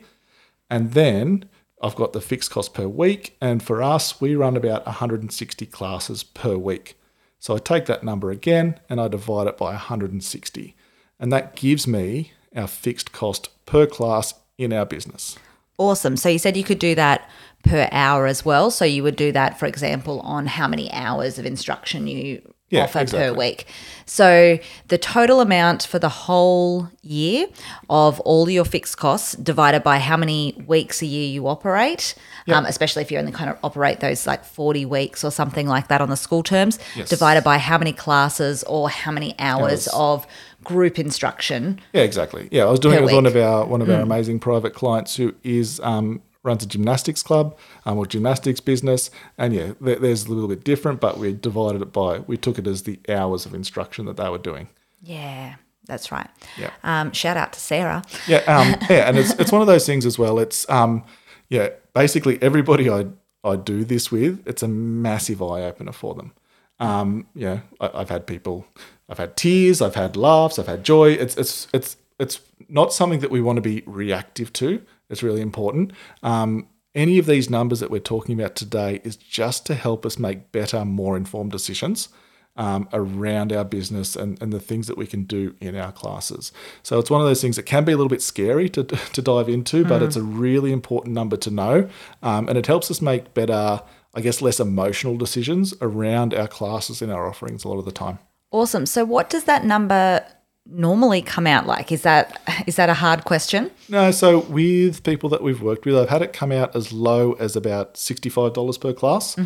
And 0.70 0.92
then 0.92 1.44
I've 1.84 1.94
got 1.94 2.14
the 2.14 2.20
fixed 2.22 2.50
cost 2.50 2.72
per 2.72 2.88
week. 2.88 3.36
And 3.42 3.62
for 3.62 3.82
us, 3.82 4.18
we 4.18 4.34
run 4.34 4.56
about 4.56 4.86
160 4.86 5.66
classes 5.66 6.24
per 6.24 6.56
week. 6.56 6.98
So 7.38 7.54
I 7.54 7.58
take 7.58 7.84
that 7.86 8.02
number 8.02 8.30
again 8.30 8.80
and 8.88 8.98
I 8.98 9.08
divide 9.08 9.46
it 9.46 9.58
by 9.58 9.72
160. 9.72 10.74
And 11.20 11.30
that 11.30 11.56
gives 11.56 11.86
me 11.86 12.32
our 12.56 12.66
fixed 12.66 13.12
cost 13.12 13.50
per 13.66 13.86
class 13.86 14.32
in 14.56 14.72
our 14.72 14.86
business. 14.86 15.38
Awesome. 15.76 16.16
So, 16.16 16.28
you 16.28 16.38
said 16.38 16.56
you 16.56 16.64
could 16.64 16.78
do 16.78 16.94
that 16.94 17.28
per 17.64 17.88
hour 17.90 18.26
as 18.26 18.44
well. 18.44 18.70
So, 18.70 18.84
you 18.84 19.02
would 19.02 19.16
do 19.16 19.32
that, 19.32 19.58
for 19.58 19.66
example, 19.66 20.20
on 20.20 20.46
how 20.46 20.68
many 20.68 20.90
hours 20.92 21.36
of 21.36 21.44
instruction 21.44 22.06
you 22.06 22.53
Yeah, 22.74 22.84
offer 22.84 22.92
per 22.98 23.02
exactly. 23.02 23.36
week. 23.38 23.66
So, 24.06 24.58
the 24.88 24.98
total 24.98 25.40
amount 25.40 25.84
for 25.84 25.98
the 25.98 26.10
whole 26.10 26.88
year 27.02 27.46
of 27.88 28.20
all 28.20 28.50
your 28.50 28.66
fixed 28.66 28.98
costs 28.98 29.34
divided 29.36 29.82
by 29.82 29.98
how 29.98 30.16
many 30.18 30.52
weeks 30.66 31.00
a 31.00 31.06
year 31.06 31.26
you 31.26 31.48
operate, 31.48 32.14
um, 32.48 32.66
especially 32.66 33.00
if 33.02 33.10
you 33.10 33.18
only 33.18 33.32
kind 33.32 33.48
of 33.48 33.56
operate 33.62 34.00
those 34.00 34.26
like 34.26 34.44
40 34.44 34.84
weeks 34.84 35.24
or 35.24 35.30
something 35.30 35.66
like 35.66 35.88
that 35.88 36.02
on 36.02 36.10
the 36.10 36.16
school 36.16 36.42
terms, 36.42 36.78
Yes. 36.94 37.08
divided 37.08 37.44
by 37.44 37.56
how 37.56 37.78
many 37.78 37.94
classes 37.94 38.62
or 38.64 38.90
how 38.90 39.10
many 39.10 39.34
hours 39.38 39.88
Hours. 39.88 39.88
of 39.94 40.26
group 40.62 40.98
instruction. 40.98 41.80
Yeah, 41.94 42.02
exactly. 42.02 42.48
Yeah, 42.50 42.64
I 42.64 42.70
was 42.70 42.80
doing 42.80 42.96
it 42.98 43.02
with 43.04 43.14
one 43.14 43.24
of 43.26 43.36
our 43.36 43.64
one 43.64 43.80
of 43.80 43.88
our 43.88 44.00
amazing 44.00 44.38
private 44.38 44.74
clients 44.74 45.16
who 45.16 45.34
is 45.42 45.80
um, 45.82 46.20
runs 46.44 46.62
a 46.62 46.66
gymnastics 46.66 47.22
club 47.22 47.56
um, 47.84 47.98
or 47.98 48.06
gymnastics 48.06 48.60
business, 48.60 49.10
and 49.36 49.52
yeah, 49.52 49.72
there, 49.80 49.96
there's 49.96 50.26
a 50.26 50.32
little 50.32 50.48
bit 50.48 50.62
different, 50.62 51.00
but 51.00 51.18
we 51.18 51.32
divided 51.32 51.82
it 51.82 51.92
by 51.92 52.20
we 52.20 52.36
took 52.36 52.58
it 52.58 52.66
as 52.66 52.84
the 52.84 53.00
hours 53.08 53.46
of 53.46 53.54
instruction 53.54 54.06
that 54.06 54.16
they 54.16 54.28
were 54.28 54.38
doing. 54.38 54.68
Yeah, 55.02 55.56
that's 55.86 56.12
right. 56.12 56.28
Yeah. 56.56 56.70
Um, 56.84 57.10
shout 57.12 57.36
out 57.36 57.52
to 57.54 57.60
Sarah. 57.60 58.04
Yeah, 58.28 58.38
um, 58.38 58.76
yeah, 58.90 59.08
and 59.08 59.18
it's 59.18 59.32
it's 59.34 59.50
one 59.50 59.60
of 59.60 59.66
those 59.66 59.86
things 59.86 60.06
as 60.06 60.18
well. 60.18 60.38
It's 60.38 60.68
um, 60.70 61.04
yeah, 61.48 61.70
basically 61.94 62.40
everybody 62.40 62.88
I 62.88 63.06
I 63.42 63.56
do 63.56 63.84
this 63.84 64.12
with, 64.12 64.46
it's 64.46 64.62
a 64.62 64.68
massive 64.68 65.42
eye 65.42 65.62
opener 65.62 65.92
for 65.92 66.14
them. 66.14 66.32
Um, 66.80 67.26
yeah, 67.34 67.60
I, 67.80 67.90
I've 67.94 68.08
had 68.08 68.26
people, 68.26 68.66
I've 69.08 69.18
had 69.18 69.36
tears, 69.36 69.80
I've 69.80 69.94
had 69.94 70.16
laughs, 70.16 70.58
I've 70.58 70.66
had 70.66 70.84
joy. 70.84 71.10
It's 71.10 71.36
it's 71.36 71.68
it's 71.72 71.96
it's 72.18 72.40
not 72.68 72.92
something 72.92 73.20
that 73.20 73.30
we 73.30 73.40
want 73.40 73.56
to 73.56 73.62
be 73.62 73.82
reactive 73.86 74.52
to. 74.54 74.82
It's 75.10 75.22
really 75.22 75.40
important. 75.40 75.92
Um, 76.22 76.68
any 76.94 77.18
of 77.18 77.26
these 77.26 77.50
numbers 77.50 77.80
that 77.80 77.90
we're 77.90 78.00
talking 78.00 78.38
about 78.38 78.54
today 78.54 79.00
is 79.04 79.16
just 79.16 79.66
to 79.66 79.74
help 79.74 80.06
us 80.06 80.18
make 80.18 80.52
better, 80.52 80.84
more 80.84 81.16
informed 81.16 81.50
decisions 81.50 82.08
um, 82.56 82.88
around 82.92 83.52
our 83.52 83.64
business 83.64 84.14
and, 84.14 84.40
and 84.40 84.52
the 84.52 84.60
things 84.60 84.86
that 84.86 84.96
we 84.96 85.06
can 85.06 85.24
do 85.24 85.54
in 85.60 85.74
our 85.76 85.90
classes. 85.90 86.52
So 86.82 86.98
it's 86.98 87.10
one 87.10 87.20
of 87.20 87.26
those 87.26 87.40
things 87.40 87.56
that 87.56 87.64
can 87.64 87.84
be 87.84 87.92
a 87.92 87.96
little 87.96 88.08
bit 88.08 88.22
scary 88.22 88.68
to, 88.70 88.84
to 88.84 89.22
dive 89.22 89.48
into, 89.48 89.84
but 89.84 90.02
it's 90.02 90.16
a 90.16 90.22
really 90.22 90.72
important 90.72 91.14
number 91.14 91.36
to 91.38 91.50
know. 91.50 91.88
Um, 92.22 92.48
and 92.48 92.56
it 92.56 92.66
helps 92.66 92.90
us 92.90 93.02
make 93.02 93.34
better, 93.34 93.80
I 94.14 94.20
guess, 94.20 94.40
less 94.40 94.60
emotional 94.60 95.16
decisions 95.16 95.74
around 95.80 96.32
our 96.32 96.48
classes 96.48 97.02
and 97.02 97.10
our 97.10 97.28
offerings 97.28 97.64
a 97.64 97.68
lot 97.68 97.78
of 97.78 97.84
the 97.84 97.92
time. 97.92 98.18
Awesome. 98.52 98.86
So, 98.86 99.04
what 99.04 99.28
does 99.28 99.44
that 99.44 99.64
number 99.64 100.24
normally 100.66 101.20
come 101.20 101.46
out 101.46 101.66
like? 101.66 101.92
Is 101.92 102.02
that 102.02 102.40
is 102.66 102.76
that 102.76 102.88
a 102.88 102.94
hard 102.94 103.24
question? 103.24 103.70
No, 103.88 104.10
so 104.10 104.40
with 104.40 105.02
people 105.02 105.28
that 105.30 105.42
we've 105.42 105.60
worked 105.60 105.84
with, 105.84 105.96
I've 105.96 106.08
had 106.08 106.22
it 106.22 106.32
come 106.32 106.50
out 106.52 106.74
as 106.74 106.92
low 106.92 107.32
as 107.34 107.54
about 107.56 107.94
$65 107.94 108.80
per 108.80 108.92
class, 108.94 109.36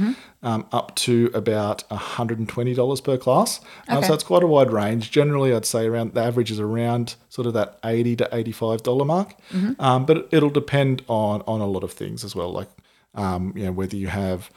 um, 0.42 0.64
up 0.70 0.94
to 0.96 1.30
about 1.34 1.82
$120 1.90 3.02
per 3.04 3.16
class. 3.16 3.60
Um, 3.88 3.98
Okay. 3.98 4.06
so 4.08 4.14
it's 4.14 4.24
quite 4.24 4.42
a 4.42 4.46
wide 4.46 4.70
range. 4.70 5.10
Generally, 5.10 5.54
I'd 5.54 5.64
say 5.66 5.86
around 5.86 6.14
the 6.14 6.22
average 6.22 6.50
is 6.50 6.60
around 6.60 7.16
sort 7.28 7.46
of 7.46 7.54
that 7.54 7.78
80 7.84 8.16
to 8.16 8.28
$85 8.32 9.04
mark. 9.04 9.34
Um, 9.78 10.04
but 10.06 10.16
it- 10.18 10.28
it'll 10.32 10.50
depend 10.50 11.02
on, 11.08 11.42
on 11.46 11.60
a 11.60 11.66
lot 11.66 11.82
of 11.84 11.92
things 11.92 12.24
as 12.24 12.34
well, 12.36 12.52
like 12.52 12.68
um, 13.14 13.52
you 13.56 13.64
know, 13.64 13.72
whether 13.72 13.96
you 13.96 14.06
have, 14.06 14.50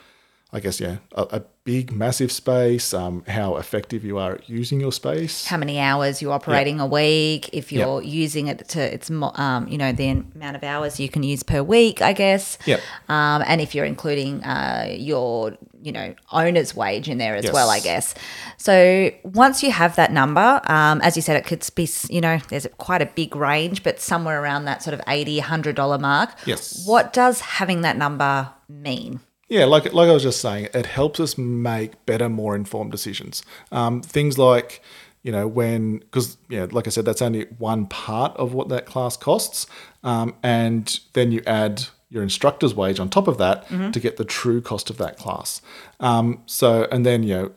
I 0.53 0.59
guess, 0.59 0.81
yeah, 0.81 0.97
a, 1.13 1.21
a 1.31 1.43
big, 1.63 1.93
massive 1.93 2.29
space, 2.29 2.93
um, 2.93 3.23
how 3.25 3.55
effective 3.55 4.03
you 4.03 4.17
are 4.17 4.33
at 4.33 4.49
using 4.49 4.81
your 4.81 4.91
space. 4.91 5.45
How 5.45 5.55
many 5.55 5.79
hours 5.79 6.21
you're 6.21 6.33
operating 6.33 6.81
a 6.81 6.85
week? 6.85 7.49
If 7.53 7.71
you're 7.71 8.01
using 8.01 8.47
it 8.47 8.67
to 8.69 8.81
its 8.93 9.09
um, 9.09 9.67
you 9.69 9.77
know 9.77 9.93
the 9.93 10.09
amount 10.09 10.57
of 10.57 10.63
hours 10.63 10.99
you 10.99 11.07
can 11.07 11.23
use 11.23 11.41
per 11.41 11.63
week, 11.63 12.01
I 12.01 12.11
guess. 12.11 12.57
Yep. 12.65 12.81
Um, 13.07 13.43
and 13.47 13.61
if 13.61 13.73
you're 13.73 13.85
including 13.85 14.43
uh, 14.43 14.93
your 14.97 15.55
you 15.81 15.93
know 15.93 16.13
owner's 16.33 16.75
wage 16.75 17.07
in 17.07 17.17
there 17.17 17.35
as 17.35 17.49
well, 17.49 17.69
I 17.69 17.79
guess. 17.79 18.13
So 18.57 19.11
once 19.23 19.63
you 19.63 19.71
have 19.71 19.95
that 19.95 20.11
number, 20.11 20.59
um, 20.65 20.99
as 21.01 21.15
you 21.15 21.21
said, 21.21 21.37
it 21.37 21.45
could 21.45 21.65
be 21.75 21.87
you 22.09 22.19
know 22.19 22.39
there's 22.49 22.67
quite 22.77 23.01
a 23.01 23.05
big 23.07 23.37
range, 23.37 23.83
but 23.83 24.01
somewhere 24.01 24.41
around 24.41 24.65
that 24.65 24.83
sort 24.83 24.95
of 24.95 25.01
80 25.07 25.37
100 25.37 25.77
dollar 25.77 25.97
mark. 25.97 26.31
Yes. 26.45 26.85
What 26.85 27.13
does 27.13 27.39
having 27.39 27.81
that 27.81 27.95
number 27.95 28.49
mean? 28.67 29.21
Yeah, 29.51 29.65
like 29.65 29.91
like 29.91 30.07
I 30.07 30.13
was 30.13 30.23
just 30.23 30.39
saying, 30.39 30.69
it 30.73 30.85
helps 30.85 31.19
us 31.19 31.37
make 31.37 32.05
better, 32.05 32.29
more 32.29 32.55
informed 32.55 32.93
decisions. 32.93 33.43
Um, 33.69 34.01
things 34.01 34.37
like, 34.37 34.81
you 35.23 35.31
know, 35.33 35.45
when 35.45 35.97
because 35.97 36.37
yeah, 36.47 36.67
like 36.71 36.87
I 36.87 36.89
said, 36.89 37.03
that's 37.03 37.21
only 37.21 37.47
one 37.57 37.85
part 37.87 38.33
of 38.37 38.53
what 38.53 38.69
that 38.69 38.85
class 38.85 39.17
costs, 39.17 39.67
um, 40.05 40.35
and 40.41 40.97
then 41.11 41.33
you 41.33 41.41
add 41.45 41.83
your 42.09 42.23
instructor's 42.23 42.73
wage 42.73 42.97
on 42.97 43.09
top 43.09 43.27
of 43.27 43.37
that 43.39 43.67
to 43.91 43.99
get 43.99 44.15
the 44.15 44.23
true 44.23 44.61
cost 44.61 44.89
of 44.89 44.97
that 44.99 45.17
class. 45.17 45.61
Um, 45.99 46.43
so 46.45 46.87
and 46.89 47.05
then 47.05 47.23
you 47.23 47.33
know 47.33 47.51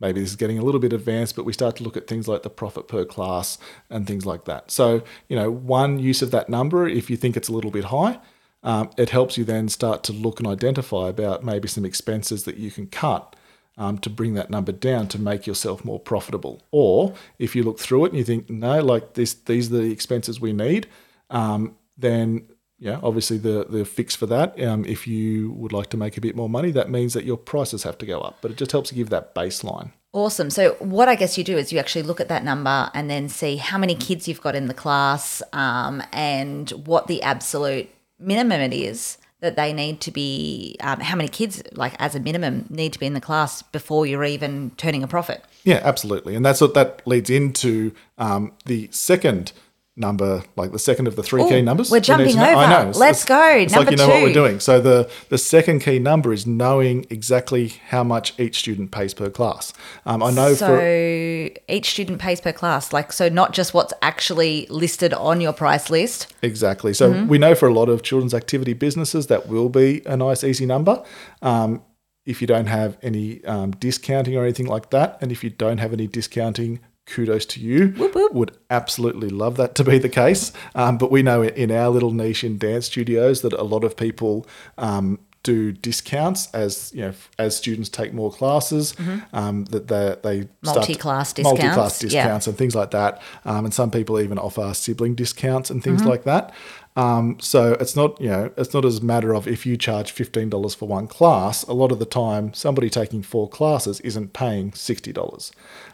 maybe 0.00 0.20
this 0.20 0.30
is 0.30 0.36
getting 0.36 0.58
a 0.58 0.62
little 0.62 0.80
bit 0.80 0.92
advanced, 0.92 1.34
but 1.34 1.44
we 1.44 1.52
start 1.52 1.74
to 1.76 1.82
look 1.82 1.96
at 1.96 2.06
things 2.06 2.28
like 2.28 2.44
the 2.44 2.50
profit 2.50 2.86
per 2.86 3.04
class 3.04 3.58
and 3.90 4.06
things 4.06 4.24
like 4.24 4.44
that. 4.44 4.70
So, 4.70 5.02
you 5.28 5.34
know, 5.34 5.50
one 5.50 5.98
use 5.98 6.22
of 6.22 6.32
that 6.32 6.48
number, 6.48 6.88
if 6.88 7.08
you 7.08 7.16
think 7.16 7.36
it's 7.36 7.48
a 7.48 7.52
little 7.52 7.70
bit 7.70 7.84
high, 7.84 8.18
um, 8.62 8.90
it 8.96 9.10
helps 9.10 9.36
you 9.36 9.44
then 9.44 9.68
start 9.68 10.02
to 10.04 10.12
look 10.12 10.38
and 10.38 10.46
identify 10.46 11.08
about 11.08 11.44
maybe 11.44 11.68
some 11.68 11.84
expenses 11.84 12.44
that 12.44 12.56
you 12.56 12.70
can 12.70 12.86
cut 12.86 13.34
um, 13.76 13.98
to 13.98 14.10
bring 14.10 14.34
that 14.34 14.50
number 14.50 14.72
down 14.72 15.08
to 15.08 15.20
make 15.20 15.46
yourself 15.46 15.84
more 15.84 15.98
profitable. 15.98 16.62
Or 16.70 17.14
if 17.38 17.56
you 17.56 17.62
look 17.62 17.78
through 17.78 18.06
it 18.06 18.08
and 18.10 18.18
you 18.18 18.24
think, 18.24 18.50
no, 18.50 18.80
like 18.80 19.14
this, 19.14 19.34
these 19.34 19.72
are 19.72 19.78
the 19.78 19.90
expenses 19.90 20.40
we 20.40 20.52
need, 20.52 20.86
um, 21.30 21.76
then 21.96 22.46
yeah, 22.78 22.98
obviously 23.00 23.38
the 23.38 23.64
the 23.68 23.84
fix 23.84 24.16
for 24.16 24.26
that. 24.26 24.60
Um, 24.60 24.84
if 24.84 25.06
you 25.06 25.52
would 25.52 25.72
like 25.72 25.88
to 25.90 25.96
make 25.96 26.16
a 26.16 26.20
bit 26.20 26.34
more 26.34 26.48
money, 26.48 26.72
that 26.72 26.90
means 26.90 27.14
that 27.14 27.24
your 27.24 27.36
prices 27.36 27.84
have 27.84 27.96
to 27.98 28.06
go 28.06 28.20
up. 28.20 28.38
But 28.42 28.50
it 28.50 28.56
just 28.56 28.72
helps 28.72 28.90
give 28.90 29.08
that 29.10 29.36
baseline. 29.36 29.92
Awesome. 30.12 30.50
So, 30.50 30.72
what 30.80 31.08
I 31.08 31.14
guess 31.14 31.38
you 31.38 31.44
do 31.44 31.56
is 31.56 31.72
you 31.72 31.78
actually 31.78 32.02
look 32.02 32.20
at 32.20 32.28
that 32.28 32.42
number 32.42 32.90
and 32.92 33.08
then 33.08 33.28
see 33.28 33.56
how 33.56 33.78
many 33.78 33.94
kids 33.94 34.26
you've 34.26 34.40
got 34.40 34.56
in 34.56 34.66
the 34.66 34.74
class 34.74 35.42
um, 35.52 36.02
and 36.12 36.70
what 36.70 37.06
the 37.06 37.22
absolute 37.22 37.88
minimum 38.22 38.60
it 38.60 38.72
is 38.72 39.18
that 39.40 39.56
they 39.56 39.72
need 39.72 40.00
to 40.00 40.10
be, 40.12 40.76
um, 40.80 41.00
how 41.00 41.16
many 41.16 41.28
kids, 41.28 41.62
like 41.72 41.94
as 41.98 42.14
a 42.14 42.20
minimum, 42.20 42.64
need 42.70 42.92
to 42.92 42.98
be 42.98 43.06
in 43.06 43.14
the 43.14 43.20
class 43.20 43.60
before 43.60 44.06
you're 44.06 44.24
even 44.24 44.70
turning 44.76 45.02
a 45.02 45.08
profit. 45.08 45.44
Yeah, 45.64 45.80
absolutely, 45.82 46.34
and 46.36 46.44
that's 46.46 46.60
what 46.60 46.74
that 46.74 47.02
leads 47.06 47.28
into 47.28 47.92
um, 48.18 48.52
the 48.64 48.88
second 48.92 49.52
number, 49.94 50.42
like 50.56 50.72
the 50.72 50.78
second 50.78 51.06
of 51.06 51.16
the 51.16 51.22
three 51.22 51.46
key 51.48 51.60
numbers. 51.60 51.90
we're 51.90 52.00
jumping 52.00 52.34
know. 52.36 52.42
I 52.42 52.68
know. 52.70 52.80
It's- 52.88 52.96
Let's 52.98 53.24
it's- 53.24 53.24
go. 53.24 53.58
It's 53.58 53.72
Number 53.74 53.90
like 53.90 53.98
you 53.98 54.04
know 54.06 54.08
what 54.12 54.22
we're 54.22 54.32
doing. 54.32 54.58
So 54.60 54.80
the 54.80 55.10
the 55.28 55.36
second 55.38 55.80
key 55.80 55.98
number 55.98 56.32
is 56.32 56.46
knowing 56.46 57.04
exactly 57.10 57.74
how 57.88 58.02
much 58.02 58.32
each 58.38 58.58
student 58.58 58.90
pays 58.90 59.12
per 59.12 59.28
class. 59.28 59.72
Um, 60.06 60.22
I 60.22 60.30
know 60.30 60.54
So, 60.54 60.66
for 60.66 61.50
each 61.68 61.90
student 61.90 62.20
pays 62.20 62.40
per 62.40 62.52
class, 62.52 62.92
like, 62.92 63.12
so 63.12 63.28
not 63.28 63.52
just 63.52 63.74
what's 63.74 63.92
actually 64.00 64.66
listed 64.70 65.12
on 65.12 65.40
your 65.42 65.52
price 65.52 65.90
list. 65.90 66.32
Exactly. 66.42 66.94
So 66.94 67.12
Mm-hmm. 67.12 67.28
we 67.28 67.36
know 67.38 67.54
for 67.54 67.68
a 67.68 67.74
lot 67.74 67.88
of 67.90 68.02
children's 68.02 68.32
activity 68.34 68.72
businesses 68.72 69.26
that 69.26 69.46
will 69.48 69.68
be 69.68 70.00
a 70.06 70.16
nice, 70.16 70.42
easy 70.42 70.64
number. 70.66 71.02
Um, 71.42 71.82
if 72.24 72.40
you 72.40 72.46
don't 72.46 72.66
have 72.66 72.96
any 73.02 73.44
um, 73.44 73.72
discounting 73.72 74.36
or 74.36 74.44
anything 74.44 74.66
like 74.66 74.90
that, 74.90 75.18
and 75.20 75.30
if 75.32 75.42
you 75.44 75.50
don't 75.50 75.78
have 75.78 75.92
any 75.92 76.06
discounting, 76.06 76.78
kudos 77.06 77.46
to 77.46 77.60
you. 77.60 77.88
whoop. 77.88 78.32
Would 78.32 78.56
absolutely 78.70 79.28
love 79.28 79.56
that 79.56 79.74
to 79.76 79.84
be 79.84 79.98
the 79.98 80.08
case. 80.08 80.52
Um, 80.74 80.98
but 80.98 81.10
we 81.10 81.22
know 81.22 81.42
in 81.42 81.70
our 81.70 81.88
little 81.88 82.12
niche 82.12 82.44
in 82.44 82.58
dance 82.58 82.86
studios 82.86 83.42
that 83.42 83.52
a 83.52 83.62
lot 83.62 83.84
of 83.84 83.96
people. 83.96 84.46
Um, 84.78 85.18
do 85.42 85.72
discounts 85.72 86.48
as 86.54 86.92
you 86.94 87.00
know 87.02 87.12
as 87.38 87.56
students 87.56 87.88
take 87.88 88.12
more 88.12 88.30
classes 88.32 88.94
um, 89.32 89.64
that 89.66 89.88
they 89.88 90.16
they 90.22 90.40
start- 90.42 90.48
Mm-hmm. 90.62 90.78
Multi-class 90.78 91.32
discounts 91.32 91.60
multi-class 91.62 91.98
discounts, 91.98 92.46
yeah. 92.46 92.50
and 92.50 92.58
things 92.58 92.74
like 92.74 92.90
that 92.92 93.20
um, 93.44 93.64
and 93.64 93.74
some 93.74 93.90
people 93.90 94.20
even 94.20 94.38
offer 94.38 94.72
sibling 94.74 95.14
discounts 95.14 95.70
and 95.70 95.80
Mm-hmm. 95.82 95.96
things 95.96 96.04
like 96.08 96.24
that 96.24 96.52
um, 96.94 97.38
so 97.40 97.72
it's 97.80 97.96
not 97.96 98.20
you 98.20 98.28
know 98.28 98.52
it's 98.56 98.72
not 98.74 98.84
as 98.84 98.98
a 98.98 99.04
matter 99.04 99.34
of 99.34 99.48
if 99.48 99.64
you 99.66 99.76
charge 99.76 100.14
$15 100.14 100.76
for 100.76 100.86
one 100.86 101.06
class 101.08 101.62
a 101.64 101.72
lot 101.72 101.90
of 101.90 101.98
the 101.98 102.04
time 102.06 102.52
somebody 102.54 102.88
taking 102.90 103.22
four 103.22 103.48
classes 103.48 103.98
isn't 104.00 104.32
paying 104.34 104.70
$60 104.72 105.50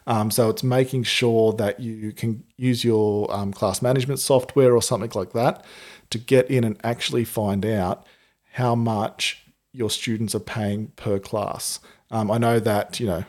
um, 0.07 0.31
so 0.31 0.51
it's 0.51 0.63
making 0.63 1.05
sure 1.05 1.53
that 1.55 1.81
you 1.81 2.13
can 2.13 2.43
use 2.57 2.85
your 2.85 3.33
um, 3.35 3.53
class 3.53 3.81
management 3.81 4.21
software 4.21 4.75
or 4.75 4.83
something 4.83 5.13
like 5.15 5.33
that 5.33 5.65
to 6.11 6.19
get 6.19 6.51
in 6.51 6.65
and 6.65 6.77
actually 6.85 7.25
find 7.25 7.65
out 7.65 8.07
how 8.59 8.75
much 8.75 9.47
your 9.73 9.89
students 9.89 10.35
are 10.35 10.41
paying 10.41 10.89
per 10.97 11.19
class. 11.21 11.79
Um, 12.11 12.29
I 12.29 12.39
know 12.39 12.59
that, 12.59 12.99
you 12.99 13.07
know, 13.07 13.25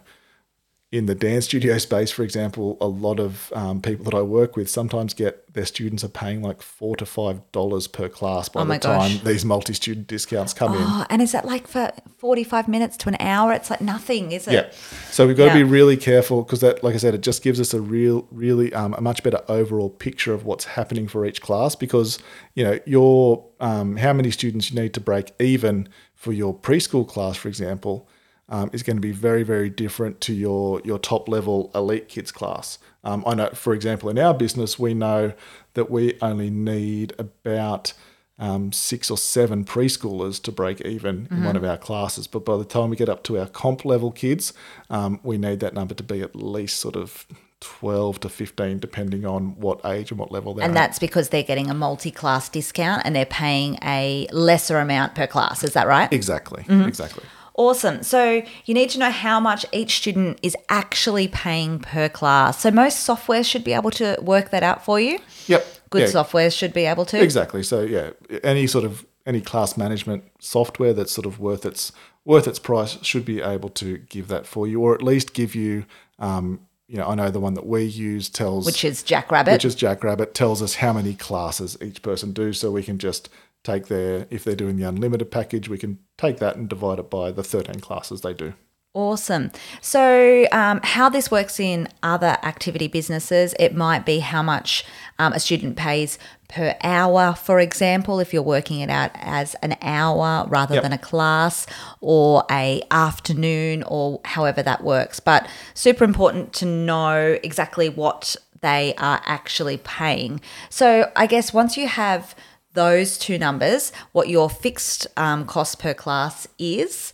in 0.92 1.06
the 1.06 1.14
dance 1.14 1.46
studio 1.46 1.78
space, 1.78 2.10
for 2.10 2.24
example, 2.24 2.76
a 2.82 2.88
lot 2.88 3.20
of 3.20 3.54
um, 3.54 3.80
people 3.80 4.04
that 4.06 4.16
I 4.16 4.24
work 4.24 4.56
with 4.56 4.68
sometimes 4.68 5.14
get 5.14 5.54
their 5.54 5.66
students 5.66 6.04
are 6.04 6.08
paying 6.10 6.42
like 6.42 6.64
four 6.64 6.96
to 6.96 7.06
five 7.06 7.42
dollars 7.52 7.88
per 7.88 8.10
class 8.10 8.50
by 8.50 8.62
Oh 8.62 8.66
the 8.66 8.80
time 8.80 9.12
gosh. 9.18 9.22
these 9.24 9.46
multi-student 9.46 10.08
discounts 10.08 10.52
come 10.52 10.74
in. 10.74 10.82
Oh, 10.82 11.06
and 11.12 11.22
is 11.22 11.32
that 11.34 11.46
like 11.46 11.68
for 11.68 11.92
45 12.18 12.68
minutes 12.68 12.98
to 12.98 13.10
an 13.10 13.18
hour? 13.20 13.54
It's 13.54 13.70
like 13.70 13.82
nothing, 13.82 14.32
is 14.32 14.48
it? 14.48 14.54
Yeah. 14.54 14.72
So 15.12 15.28
we've 15.28 15.38
got 15.38 15.50
to 15.50 15.54
be 15.54 15.64
really 15.64 15.96
careful 15.96 16.42
because 16.42 16.62
that, 16.62 16.84
like 16.84 16.96
I 16.96 16.98
said, 16.98 17.14
it 17.14 17.22
just 17.22 17.44
gives 17.44 17.60
us 17.60 17.72
a 17.76 17.82
real, 17.82 18.28
really 18.32 18.74
um, 18.74 18.96
a 18.96 19.02
much 19.02 19.22
better 19.22 19.42
overall 19.48 19.92
picture 19.92 20.34
of 20.34 20.44
what's 20.44 20.66
happening 20.66 21.08
for 21.08 21.24
each 21.24 21.40
class 21.40 21.76
because 21.76 22.18
you 22.56 22.64
know 22.64 22.80
your 22.88 23.46
um, 23.60 23.98
how 23.98 24.14
many 24.14 24.32
students 24.32 24.72
you 24.72 24.82
need 24.82 24.96
to 24.96 25.02
break 25.02 25.34
even 25.40 25.88
for 26.16 26.34
your 26.34 26.54
preschool 26.58 27.08
class, 27.08 27.38
for 27.38 27.48
example. 27.48 28.10
Um, 28.52 28.72
is 28.74 28.82
going 28.82 28.98
to 28.98 29.02
be 29.02 29.12
very, 29.12 29.44
very 29.44 29.70
different 29.70 30.22
to 30.22 30.34
your 30.34 30.82
your 30.84 30.98
top 30.98 31.30
level 31.30 31.70
elite 31.76 32.08
kids 32.10 32.32
class. 32.32 32.80
Um, 33.04 33.24
I 33.28 33.36
know, 33.36 33.50
for 33.54 33.74
example, 33.76 34.10
in 34.10 34.18
our 34.18 34.34
business, 34.34 34.80
we 34.80 34.94
know 34.96 35.34
that 35.76 35.92
we 35.92 36.18
only 36.22 36.50
need 36.50 37.14
about 37.20 37.94
um, 38.40 38.72
six 38.72 39.12
or 39.12 39.18
seven 39.18 39.66
preschoolers 39.66 40.42
to 40.44 40.52
break 40.52 40.82
even 40.82 41.28
in 41.30 41.44
one 41.44 41.56
of 41.56 41.64
our 41.64 41.78
classes. 41.78 42.26
But 42.26 42.44
by 42.46 42.58
the 42.58 42.66
time 42.66 42.90
we 42.90 42.96
get 42.96 43.08
up 43.10 43.22
to 43.26 43.38
our 43.38 43.46
comp 43.48 43.86
level 43.86 44.12
kids, 44.12 44.54
um, 44.90 45.20
we 45.22 45.38
need 45.38 45.60
that 45.60 45.74
number 45.76 45.94
to 45.94 46.04
be 46.04 46.22
at 46.22 46.36
least 46.36 46.80
sort 46.80 46.96
of 46.96 47.28
12 47.60 48.22
to 48.22 48.30
15, 48.30 48.80
depending 48.80 49.26
on 49.26 49.60
what 49.60 49.82
age 49.86 50.10
and 50.12 50.20
what 50.20 50.32
level 50.32 50.54
they're 50.54 50.64
And 50.66 50.72
at. 50.72 50.82
that's 50.82 51.00
because 51.00 51.30
they're 51.30 51.44
getting 51.44 51.70
a 51.70 51.74
multi 51.74 52.10
class 52.12 52.48
discount 52.50 53.02
and 53.06 53.16
they're 53.16 53.26
paying 53.26 53.78
a 53.84 54.28
lesser 54.32 54.78
amount 54.80 55.14
per 55.16 55.28
class. 55.28 55.64
Is 55.64 55.74
that 55.74 55.86
right? 55.88 56.12
Exactly, 56.12 56.64
Mm-hmm. 56.64 56.88
exactly. 56.88 57.24
Awesome. 57.60 58.04
So 58.04 58.42
you 58.64 58.74
need 58.74 58.90
to 58.92 59.00
know 59.00 59.12
how 59.12 59.38
much 59.42 59.66
each 59.74 59.98
student 59.98 60.40
is 60.42 60.56
actually 60.70 61.28
paying 61.28 61.80
per 61.80 62.08
class. 62.08 62.62
So 62.62 62.72
most 62.72 63.02
software 63.02 63.44
should 63.44 63.66
be 63.66 63.74
able 63.74 63.92
to 63.92 64.18
work 64.22 64.52
that 64.52 64.64
out 64.64 64.86
for 64.86 64.98
you. 64.98 65.20
Yep. 65.48 65.68
Good 65.90 66.02
yeah, 66.04 66.08
software 66.08 66.50
should 66.52 66.72
be 66.72 66.86
able 66.86 67.04
to. 67.08 67.22
Exactly. 67.22 67.62
So 67.64 67.82
yeah, 67.82 68.12
any 68.46 68.66
sort 68.66 68.86
of 68.86 69.06
any 69.26 69.42
class 69.42 69.76
management 69.76 70.24
software 70.40 70.94
that's 70.94 71.12
sort 71.12 71.26
of 71.26 71.42
worth 71.42 71.66
its 71.66 71.92
worth 72.24 72.48
its 72.48 72.60
price 72.60 72.98
should 73.02 73.26
be 73.26 73.42
able 73.42 73.70
to 73.70 73.98
give 73.98 74.30
that 74.30 74.48
for 74.48 74.66
you, 74.66 74.80
or 74.80 74.96
at 74.96 75.02
least 75.02 75.34
give 75.34 75.54
you. 75.54 75.84
Um, 76.18 76.62
you 76.88 76.98
know, 76.98 77.08
I 77.08 77.16
know 77.16 77.30
the 77.30 77.42
one 77.42 77.56
that 77.56 77.68
we 77.68 77.84
use 77.84 78.30
tells 78.30 78.66
Which 78.66 78.84
is 78.86 79.04
Jackrabbit. 79.04 79.52
which 79.54 79.66
is 79.66 79.76
Jackrabbit, 79.76 80.34
tells 80.34 80.62
us 80.62 80.76
how 80.76 80.94
many 80.94 81.14
classes 81.14 81.78
each 81.82 82.02
person 82.02 82.32
do, 82.32 82.52
so 82.54 82.72
we 82.72 82.84
can 82.84 82.98
just 82.98 83.30
take 83.64 83.88
their 83.88 84.28
if 84.30 84.44
they're 84.44 84.56
doing 84.56 84.78
the 84.78 84.84
unlimited 84.88 85.32
package, 85.32 85.70
we 85.70 85.78
can 85.78 86.00
take 86.18 86.38
that 86.38 86.56
and 86.56 86.70
divide 86.70 87.00
it 87.00 87.10
by 87.10 87.32
the 87.32 87.44
thirteen 87.44 87.80
classes 87.80 88.22
they 88.22 88.34
do. 88.34 88.54
Awesome. 88.96 89.52
So, 89.82 90.48
um, 90.52 90.80
how 90.84 91.10
this 91.10 91.30
works 91.30 91.60
in 91.60 91.88
other 92.02 92.38
activity 92.42 92.88
businesses, 92.88 93.54
it 93.60 93.76
might 93.76 94.04
be 94.04 94.18
how 94.18 94.42
much 94.42 94.84
um, 95.20 95.32
a 95.32 95.40
student 95.40 95.78
pays 95.78 96.18
per 96.48 96.76
hour, 96.84 97.36
for 97.36 97.60
example, 97.60 98.20
if 98.20 98.34
you're 98.34 98.42
working 98.42 98.80
it 98.80 98.90
out 98.90 99.12
as 99.14 99.54
an 99.62 99.78
hour 99.84 100.48
rather 100.50 100.74
Yep. 100.74 100.84
than 100.84 100.94
a 100.94 100.98
class 100.98 101.68
or 102.02 102.44
a 102.50 102.82
afternoon 102.90 103.84
or 103.84 104.22
however 104.26 104.64
that 104.64 104.84
works. 104.84 105.20
But 105.20 105.48
super 105.76 106.04
important 106.04 106.52
to 106.54 106.66
know 106.66 107.38
exactly 107.44 107.90
what 107.90 108.36
they 108.62 108.96
are 108.98 109.22
actually 109.28 109.78
paying. 109.78 110.42
So, 110.72 111.12
I 111.16 111.28
guess 111.28 111.54
once 111.54 111.78
you 111.78 111.88
have 111.88 112.34
those 112.74 113.18
two 113.18 113.38
numbers, 113.38 113.92
what 114.12 114.30
your 114.30 114.50
fixed 114.50 115.08
um, 115.18 115.46
cost 115.46 115.80
per 115.80 115.94
class 115.94 116.48
is, 116.58 117.12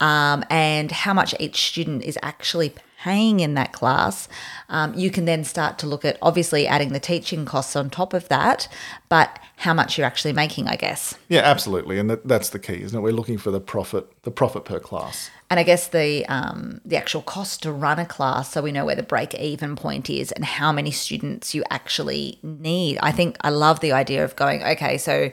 um, 0.00 0.44
and 0.50 0.90
how 0.90 1.14
much 1.14 1.34
each 1.40 1.68
student 1.68 2.02
is 2.02 2.18
actually 2.22 2.74
paying 2.98 3.40
in 3.40 3.54
that 3.54 3.72
class, 3.72 4.28
um, 4.68 4.92
you 4.94 5.10
can 5.10 5.26
then 5.26 5.44
start 5.44 5.78
to 5.78 5.86
look 5.86 6.04
at 6.04 6.18
obviously 6.20 6.66
adding 6.66 6.92
the 6.92 6.98
teaching 6.98 7.44
costs 7.44 7.76
on 7.76 7.88
top 7.88 8.12
of 8.12 8.28
that, 8.28 8.66
but 9.08 9.38
how 9.58 9.72
much 9.72 9.96
you're 9.96 10.06
actually 10.06 10.32
making, 10.32 10.66
I 10.66 10.76
guess. 10.76 11.16
Yeah, 11.28 11.42
absolutely, 11.42 11.98
and 11.98 12.10
that, 12.10 12.26
that's 12.26 12.50
the 12.50 12.58
key, 12.58 12.82
isn't 12.82 12.98
it? 12.98 13.02
We're 13.02 13.12
looking 13.12 13.38
for 13.38 13.50
the 13.50 13.60
profit, 13.60 14.10
the 14.26 14.30
profit 14.32 14.64
per 14.64 14.80
class. 14.80 15.30
And 15.48 15.60
I 15.60 15.62
guess 15.62 15.86
the 15.86 16.26
um, 16.26 16.80
the 16.84 16.96
actual 16.96 17.22
cost 17.22 17.62
to 17.62 17.70
run 17.70 18.00
a 18.00 18.04
class, 18.04 18.50
so 18.50 18.60
we 18.60 18.72
know 18.72 18.84
where 18.84 18.96
the 18.96 19.04
break 19.04 19.32
even 19.36 19.76
point 19.76 20.10
is 20.10 20.32
and 20.32 20.44
how 20.44 20.72
many 20.72 20.90
students 20.90 21.54
you 21.54 21.62
actually 21.70 22.40
need. 22.42 22.98
I 23.00 23.12
think 23.12 23.36
I 23.42 23.50
love 23.50 23.78
the 23.78 23.92
idea 23.92 24.24
of 24.24 24.34
going, 24.34 24.64
okay, 24.64 24.98
so 24.98 25.30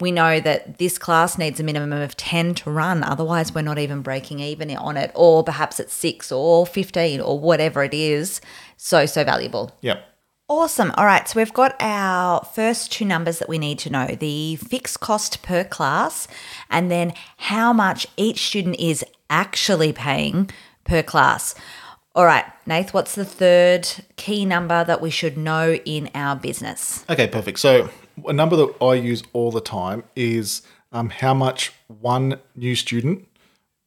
we 0.00 0.10
know 0.10 0.40
that 0.40 0.78
this 0.78 0.96
class 0.96 1.36
needs 1.36 1.60
a 1.60 1.62
minimum 1.62 1.92
of 1.92 2.16
10 2.16 2.54
to 2.54 2.70
run, 2.70 3.04
otherwise, 3.04 3.54
we're 3.54 3.60
not 3.60 3.78
even 3.78 4.00
breaking 4.00 4.40
even 4.40 4.74
on 4.74 4.96
it, 4.96 5.12
or 5.14 5.44
perhaps 5.44 5.78
it's 5.78 5.92
six 5.92 6.32
or 6.32 6.64
15 6.66 7.20
or 7.20 7.38
whatever 7.38 7.84
it 7.84 7.92
is. 7.92 8.40
So, 8.78 9.04
so 9.04 9.22
valuable. 9.22 9.76
Yep. 9.82 10.02
Awesome. 10.50 10.90
All 10.96 11.06
right. 11.06 11.28
So 11.28 11.38
we've 11.38 11.52
got 11.52 11.76
our 11.78 12.44
first 12.44 12.90
two 12.90 13.04
numbers 13.04 13.38
that 13.38 13.48
we 13.48 13.56
need 13.56 13.78
to 13.78 13.88
know 13.88 14.08
the 14.08 14.56
fixed 14.56 14.98
cost 14.98 15.44
per 15.44 15.62
class, 15.62 16.26
and 16.68 16.90
then 16.90 17.12
how 17.36 17.72
much 17.72 18.08
each 18.16 18.48
student 18.48 18.74
is 18.80 19.04
actually 19.30 19.92
paying 19.92 20.50
per 20.82 21.04
class. 21.04 21.54
All 22.16 22.24
right, 22.24 22.44
Nath, 22.66 22.92
what's 22.92 23.14
the 23.14 23.24
third 23.24 23.88
key 24.16 24.44
number 24.44 24.82
that 24.82 25.00
we 25.00 25.08
should 25.08 25.38
know 25.38 25.74
in 25.84 26.10
our 26.16 26.34
business? 26.34 27.04
Okay, 27.08 27.28
perfect. 27.28 27.60
So 27.60 27.88
a 28.26 28.32
number 28.32 28.56
that 28.56 28.74
I 28.82 28.94
use 28.94 29.22
all 29.32 29.52
the 29.52 29.60
time 29.60 30.02
is 30.16 30.62
um, 30.90 31.10
how 31.10 31.32
much 31.32 31.72
one 31.86 32.40
new 32.56 32.74
student 32.74 33.28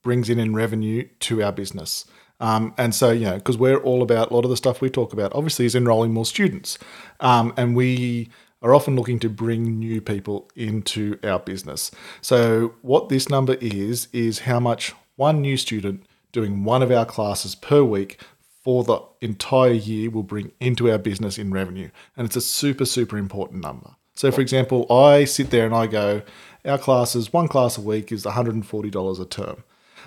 brings 0.02 0.30
in 0.30 0.40
in 0.40 0.54
revenue 0.54 1.10
to 1.20 1.44
our 1.44 1.52
business. 1.52 2.06
Um, 2.44 2.74
and 2.78 2.94
so, 2.94 3.12
you 3.12 3.24
know, 3.26 3.36
because 3.36 3.58
we're 3.58 3.78
all 3.78 4.04
about 4.04 4.30
a 4.30 4.34
lot 4.34 4.44
of 4.44 4.50
the 4.50 4.58
stuff 4.58 4.82
we 4.82 4.90
talk 4.90 5.14
about, 5.14 5.34
obviously, 5.34 5.66
is 5.66 5.76
enrolling 5.76 6.12
more 6.12 6.26
students. 6.26 6.78
Um, 7.22 7.54
and 7.56 7.74
we 7.74 8.30
are 8.62 8.76
often 8.76 8.98
looking 8.98 9.18
to 9.20 9.30
bring 9.30 9.80
new 9.80 10.02
people 10.02 10.52
into 10.54 11.18
our 11.24 11.40
business. 11.40 11.90
So, 12.20 12.76
what 12.82 13.08
this 13.08 13.30
number 13.30 13.54
is, 13.62 14.10
is 14.12 14.40
how 14.40 14.60
much 14.60 14.94
one 15.16 15.40
new 15.40 15.56
student 15.56 16.04
doing 16.34 16.66
one 16.66 16.84
of 16.84 16.92
our 16.92 17.06
classes 17.06 17.56
per 17.56 17.82
week 17.82 18.20
for 18.62 18.84
the 18.84 19.00
entire 19.22 19.72
year 19.72 20.10
will 20.10 20.24
bring 20.24 20.52
into 20.60 20.92
our 20.92 20.98
business 20.98 21.38
in 21.38 21.50
revenue. 21.50 21.90
And 22.18 22.26
it's 22.26 22.36
a 22.36 22.42
super, 22.42 22.84
super 22.84 23.18
important 23.18 23.62
number. 23.62 23.92
So, 24.16 24.32
for 24.32 24.42
example, 24.42 24.92
I 24.92 25.24
sit 25.24 25.50
there 25.50 25.66
and 25.66 25.74
I 25.74 25.88
go, 25.88 26.24
our 26.66 26.78
classes, 26.78 27.32
one 27.32 27.48
class 27.48 27.78
a 27.78 27.82
week 27.82 28.12
is 28.12 28.26
$140 28.26 29.22
a 29.22 29.26
term. 29.26 29.64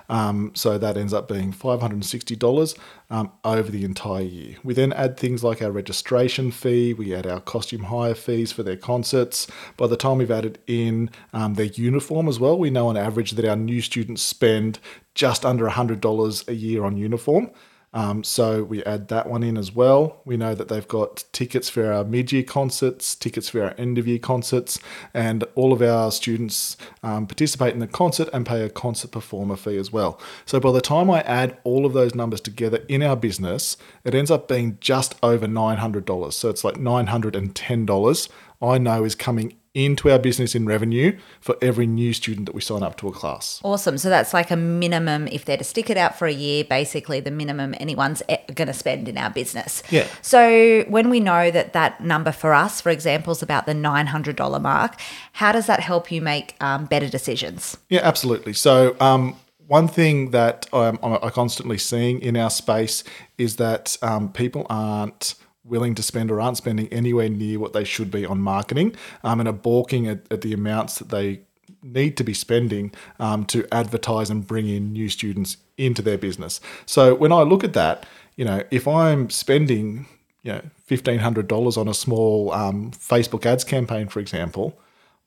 Um, 0.08 0.52
so 0.54 0.78
that 0.78 0.96
ends 0.96 1.12
up 1.12 1.28
being 1.28 1.52
$560 1.52 2.78
um, 3.10 3.32
over 3.44 3.70
the 3.70 3.84
entire 3.84 4.22
year. 4.22 4.56
We 4.62 4.74
then 4.74 4.92
add 4.92 5.16
things 5.16 5.42
like 5.42 5.62
our 5.62 5.70
registration 5.70 6.50
fee, 6.50 6.94
we 6.94 7.14
add 7.14 7.26
our 7.26 7.40
costume 7.40 7.84
hire 7.84 8.14
fees 8.14 8.52
for 8.52 8.62
their 8.62 8.76
concerts. 8.76 9.46
By 9.76 9.86
the 9.86 9.96
time 9.96 10.18
we've 10.18 10.30
added 10.30 10.58
in 10.66 11.10
um, 11.32 11.54
their 11.54 11.66
uniform 11.66 12.28
as 12.28 12.38
well, 12.38 12.58
we 12.58 12.70
know 12.70 12.88
on 12.88 12.96
average 12.96 13.32
that 13.32 13.44
our 13.44 13.56
new 13.56 13.80
students 13.80 14.22
spend 14.22 14.78
just 15.14 15.44
under 15.44 15.68
$100 15.68 16.48
a 16.48 16.54
year 16.54 16.84
on 16.84 16.96
uniform. 16.96 17.50
Um, 17.96 18.22
so 18.24 18.62
we 18.62 18.84
add 18.84 19.08
that 19.08 19.26
one 19.26 19.42
in 19.42 19.56
as 19.56 19.72
well. 19.72 20.20
We 20.26 20.36
know 20.36 20.54
that 20.54 20.68
they've 20.68 20.86
got 20.86 21.24
tickets 21.32 21.70
for 21.70 21.90
our 21.90 22.04
mid-year 22.04 22.42
concerts, 22.42 23.14
tickets 23.14 23.48
for 23.48 23.64
our 23.64 23.74
end-of-year 23.78 24.18
concerts, 24.18 24.78
and 25.14 25.44
all 25.54 25.72
of 25.72 25.80
our 25.80 26.12
students 26.12 26.76
um, 27.02 27.26
participate 27.26 27.72
in 27.72 27.80
the 27.80 27.86
concert 27.86 28.28
and 28.34 28.44
pay 28.44 28.62
a 28.62 28.68
concert 28.68 29.12
performer 29.12 29.56
fee 29.56 29.78
as 29.78 29.90
well. 29.90 30.20
So 30.44 30.60
by 30.60 30.72
the 30.72 30.82
time 30.82 31.10
I 31.10 31.22
add 31.22 31.56
all 31.64 31.86
of 31.86 31.94
those 31.94 32.14
numbers 32.14 32.42
together 32.42 32.84
in 32.86 33.02
our 33.02 33.16
business, 33.16 33.78
it 34.04 34.14
ends 34.14 34.30
up 34.30 34.46
being 34.46 34.76
just 34.78 35.14
over 35.22 35.46
$900. 35.46 36.34
So 36.34 36.50
it's 36.50 36.64
like 36.64 36.74
$910 36.74 38.28
I 38.62 38.78
know 38.78 39.04
is 39.04 39.14
coming 39.14 39.56
into 39.76 40.10
our 40.10 40.18
business 40.18 40.54
in 40.54 40.64
revenue 40.64 41.16
for 41.40 41.56
every 41.60 41.86
new 41.86 42.12
student 42.14 42.46
that 42.46 42.54
we 42.54 42.60
sign 42.62 42.82
up 42.82 42.96
to 42.96 43.08
a 43.08 43.12
class. 43.12 43.60
Awesome. 43.62 43.98
So 43.98 44.08
that's 44.08 44.32
like 44.32 44.50
a 44.50 44.56
minimum, 44.56 45.28
if 45.28 45.44
they're 45.44 45.58
to 45.58 45.64
stick 45.64 45.90
it 45.90 45.98
out 45.98 46.18
for 46.18 46.26
a 46.26 46.32
year, 46.32 46.64
basically 46.64 47.20
the 47.20 47.30
minimum 47.30 47.74
anyone's 47.78 48.22
going 48.54 48.68
to 48.68 48.72
spend 48.72 49.06
in 49.06 49.18
our 49.18 49.28
business. 49.28 49.82
Yeah. 49.90 50.06
So 50.22 50.84
when 50.88 51.10
we 51.10 51.20
know 51.20 51.50
that 51.50 51.74
that 51.74 52.00
number 52.00 52.32
for 52.32 52.54
us, 52.54 52.80
for 52.80 52.88
example, 52.88 53.32
is 53.32 53.42
about 53.42 53.66
the 53.66 53.74
$900 53.74 54.62
mark, 54.62 54.98
how 55.32 55.52
does 55.52 55.66
that 55.66 55.80
help 55.80 56.10
you 56.10 56.22
make 56.22 56.56
um, 56.60 56.86
better 56.86 57.08
decisions? 57.08 57.76
Yeah, 57.90 58.00
absolutely. 58.02 58.54
So, 58.54 58.96
um, 58.98 59.36
one 59.66 59.88
thing 59.88 60.30
that 60.30 60.66
I'm, 60.72 60.96
I'm 61.02 61.30
constantly 61.30 61.76
seeing 61.76 62.20
in 62.20 62.36
our 62.36 62.50
space 62.50 63.02
is 63.36 63.56
that 63.56 63.96
um, 64.00 64.32
people 64.32 64.64
aren't 64.70 65.34
willing 65.66 65.94
to 65.94 66.02
spend 66.02 66.30
or 66.30 66.40
aren't 66.40 66.56
spending 66.56 66.88
anywhere 66.88 67.28
near 67.28 67.58
what 67.58 67.72
they 67.72 67.84
should 67.84 68.10
be 68.10 68.24
on 68.24 68.40
marketing 68.40 68.94
um, 69.24 69.40
and 69.40 69.48
are 69.48 69.52
balking 69.52 70.06
at, 70.06 70.20
at 70.30 70.40
the 70.40 70.52
amounts 70.52 70.98
that 70.98 71.08
they 71.08 71.40
need 71.82 72.16
to 72.16 72.24
be 72.24 72.34
spending 72.34 72.92
um, 73.18 73.44
to 73.46 73.66
advertise 73.72 74.30
and 74.30 74.46
bring 74.46 74.68
in 74.68 74.92
new 74.92 75.08
students 75.08 75.56
into 75.76 76.02
their 76.02 76.18
business. 76.18 76.60
So 76.84 77.14
when 77.14 77.32
I 77.32 77.42
look 77.42 77.64
at 77.64 77.72
that, 77.74 78.06
you 78.36 78.44
know, 78.44 78.62
if 78.70 78.86
I'm 78.86 79.30
spending, 79.30 80.06
you 80.42 80.52
know, 80.52 80.62
fifteen 80.84 81.20
hundred 81.20 81.48
dollars 81.48 81.76
on 81.76 81.88
a 81.88 81.94
small 81.94 82.52
um, 82.52 82.90
Facebook 82.92 83.46
ads 83.46 83.64
campaign, 83.64 84.08
for 84.08 84.20
example, 84.20 84.78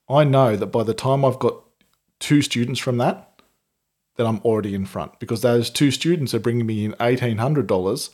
I 0.08 0.24
know 0.24 0.56
that 0.56 0.66
by 0.66 0.82
the 0.82 0.94
time 0.94 1.24
I've 1.24 1.38
got 1.38 1.62
two 2.18 2.42
students 2.42 2.80
from 2.80 2.98
that, 2.98 3.42
that 4.16 4.26
I'm 4.26 4.40
already 4.40 4.74
in 4.74 4.86
front 4.86 5.18
because 5.18 5.40
those 5.40 5.70
two 5.70 5.90
students 5.90 6.34
are 6.34 6.40
bringing 6.40 6.66
me 6.66 6.84
in 6.84 6.94
eighteen 7.00 7.38
hundred 7.38 7.66
dollars 7.66 8.10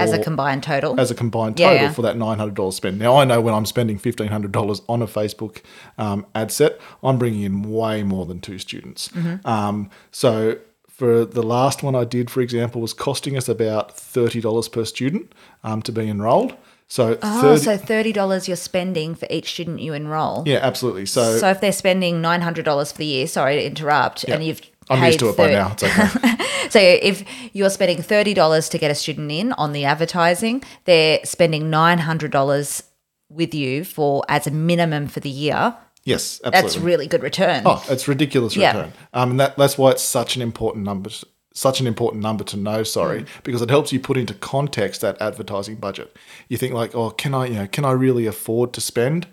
As 0.00 0.12
a 0.12 0.18
combined 0.18 0.62
total. 0.62 0.98
as 0.98 1.10
a 1.10 1.14
combined 1.14 1.56
total 1.56 1.74
yeah. 1.74 1.92
for 1.92 2.02
that 2.02 2.16
nine 2.16 2.38
hundred 2.38 2.54
dollars 2.54 2.76
spend. 2.76 2.98
Now 2.98 3.16
I 3.16 3.24
know 3.24 3.40
when 3.40 3.54
I'm 3.54 3.66
spending 3.66 3.98
fifteen 3.98 4.28
hundred 4.28 4.52
dollars 4.52 4.82
on 4.88 5.02
a 5.02 5.06
Facebook 5.06 5.62
um, 5.98 6.26
ad 6.34 6.50
set, 6.50 6.80
I'm 7.02 7.18
bringing 7.18 7.42
in 7.42 7.62
way 7.62 8.02
more 8.02 8.26
than 8.26 8.40
two 8.40 8.58
students. 8.58 9.08
Mm-hmm. 9.08 9.46
Um, 9.46 9.90
so 10.10 10.58
for 10.88 11.24
the 11.24 11.42
last 11.42 11.82
one 11.82 11.94
I 11.94 12.04
did, 12.04 12.30
for 12.30 12.40
example, 12.40 12.80
was 12.80 12.92
costing 12.92 13.36
us 13.36 13.48
about 13.48 13.96
thirty 13.96 14.40
dollars 14.40 14.68
per 14.68 14.84
student 14.84 15.32
um, 15.64 15.82
to 15.82 15.92
be 15.92 16.08
enrolled. 16.08 16.56
So 16.90 17.18
oh, 17.22 17.58
30, 17.58 17.60
so 17.60 17.76
$30 17.76 18.48
you're 18.48 18.56
spending 18.56 19.14
for 19.14 19.26
each 19.28 19.52
student 19.52 19.80
you 19.80 19.92
enroll. 19.92 20.44
yeah, 20.46 20.60
absolutely. 20.62 21.04
So, 21.04 21.36
So 21.36 21.50
if 21.50 21.60
they're 21.60 21.70
spending 21.70 22.22
$900 22.22 22.92
for 22.92 22.96
the 22.96 23.04
year, 23.04 23.26
sorry 23.26 23.56
to 23.56 23.64
interrupt, 23.64 24.24
and 24.24 24.42
you've 24.42 24.62
I'm 24.90 25.04
used 25.04 25.18
to 25.20 25.28
it 25.30 25.36
by 25.36 25.48
30 25.48 25.54
now. 25.54 25.72
It's 25.72 25.82
okay. 25.84 26.34
So 26.70 26.78
if 26.80 27.24
you're 27.54 27.70
spending 27.70 28.02
thirty 28.02 28.34
dollars 28.34 28.68
to 28.70 28.78
get 28.78 28.90
a 28.90 28.94
student 28.94 29.32
in 29.32 29.52
on 29.54 29.72
the 29.72 29.86
advertising, 29.86 30.62
they're 30.84 31.18
spending 31.24 31.70
nine 31.70 31.96
hundred 31.98 32.30
dollars 32.30 32.82
with 33.30 33.54
you 33.54 33.84
for 33.84 34.22
as 34.28 34.46
a 34.46 34.50
minimum 34.50 35.06
for 35.08 35.20
the 35.20 35.30
year. 35.30 35.74
yes, 36.04 36.40
absolutely. 36.44 36.60
That's 36.60 36.76
really 36.78 37.06
good 37.06 37.22
return. 37.22 37.62
Oh, 37.64 37.82
it's 37.88 38.06
ridiculous 38.06 38.54
Yeah. 38.56 38.76
return. 38.76 38.92
Um, 39.14 39.30
and 39.32 39.40
that, 39.40 39.56
that's 39.56 39.78
why 39.78 39.92
it's 39.92 40.02
such 40.02 40.36
an 40.36 40.42
important 40.42 40.84
number. 40.84 41.08
Such 41.54 41.80
an 41.80 41.86
important 41.86 42.22
number 42.22 42.44
to 42.44 42.56
know. 42.58 42.82
Sorry, 42.82 43.22
Mm. 43.22 43.26
because 43.44 43.62
it 43.62 43.70
helps 43.70 43.90
you 43.92 43.98
put 44.00 44.16
into 44.18 44.34
context 44.34 45.00
that 45.00 45.20
advertising 45.22 45.76
budget. 45.76 46.14
You 46.48 46.56
think 46.58 46.74
like, 46.74 46.94
oh, 46.94 47.10
can 47.10 47.32
I, 47.34 47.46
you 47.46 47.54
know, 47.54 47.66
can 47.66 47.84
I 47.86 47.92
really 47.92 48.26
afford 48.26 48.72
to 48.74 48.80
spend? 48.82 49.26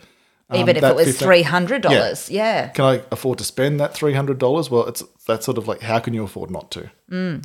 Um, 0.50 0.60
Even 0.60 0.76
if 0.78 0.84
it 0.84 0.96
was 0.96 1.18
three 1.18 1.42
hundred 1.42 1.82
dollars, 1.82 2.30
yeah. 2.30 2.68
Can 2.70 2.86
I 2.86 3.02
afford 3.12 3.40
to 3.40 3.44
spend 3.44 3.80
that 3.80 3.94
three 3.96 4.14
hundred 4.14 4.38
dollars? 4.38 4.70
Well, 4.70 4.86
it's 4.86 5.04
that's 5.26 5.46
sort 5.46 5.58
of 5.58 5.68
like, 5.68 5.82
how 5.82 6.00
can 6.00 6.14
you 6.14 6.24
afford 6.24 6.52
not 6.52 6.70
to? 6.72 6.92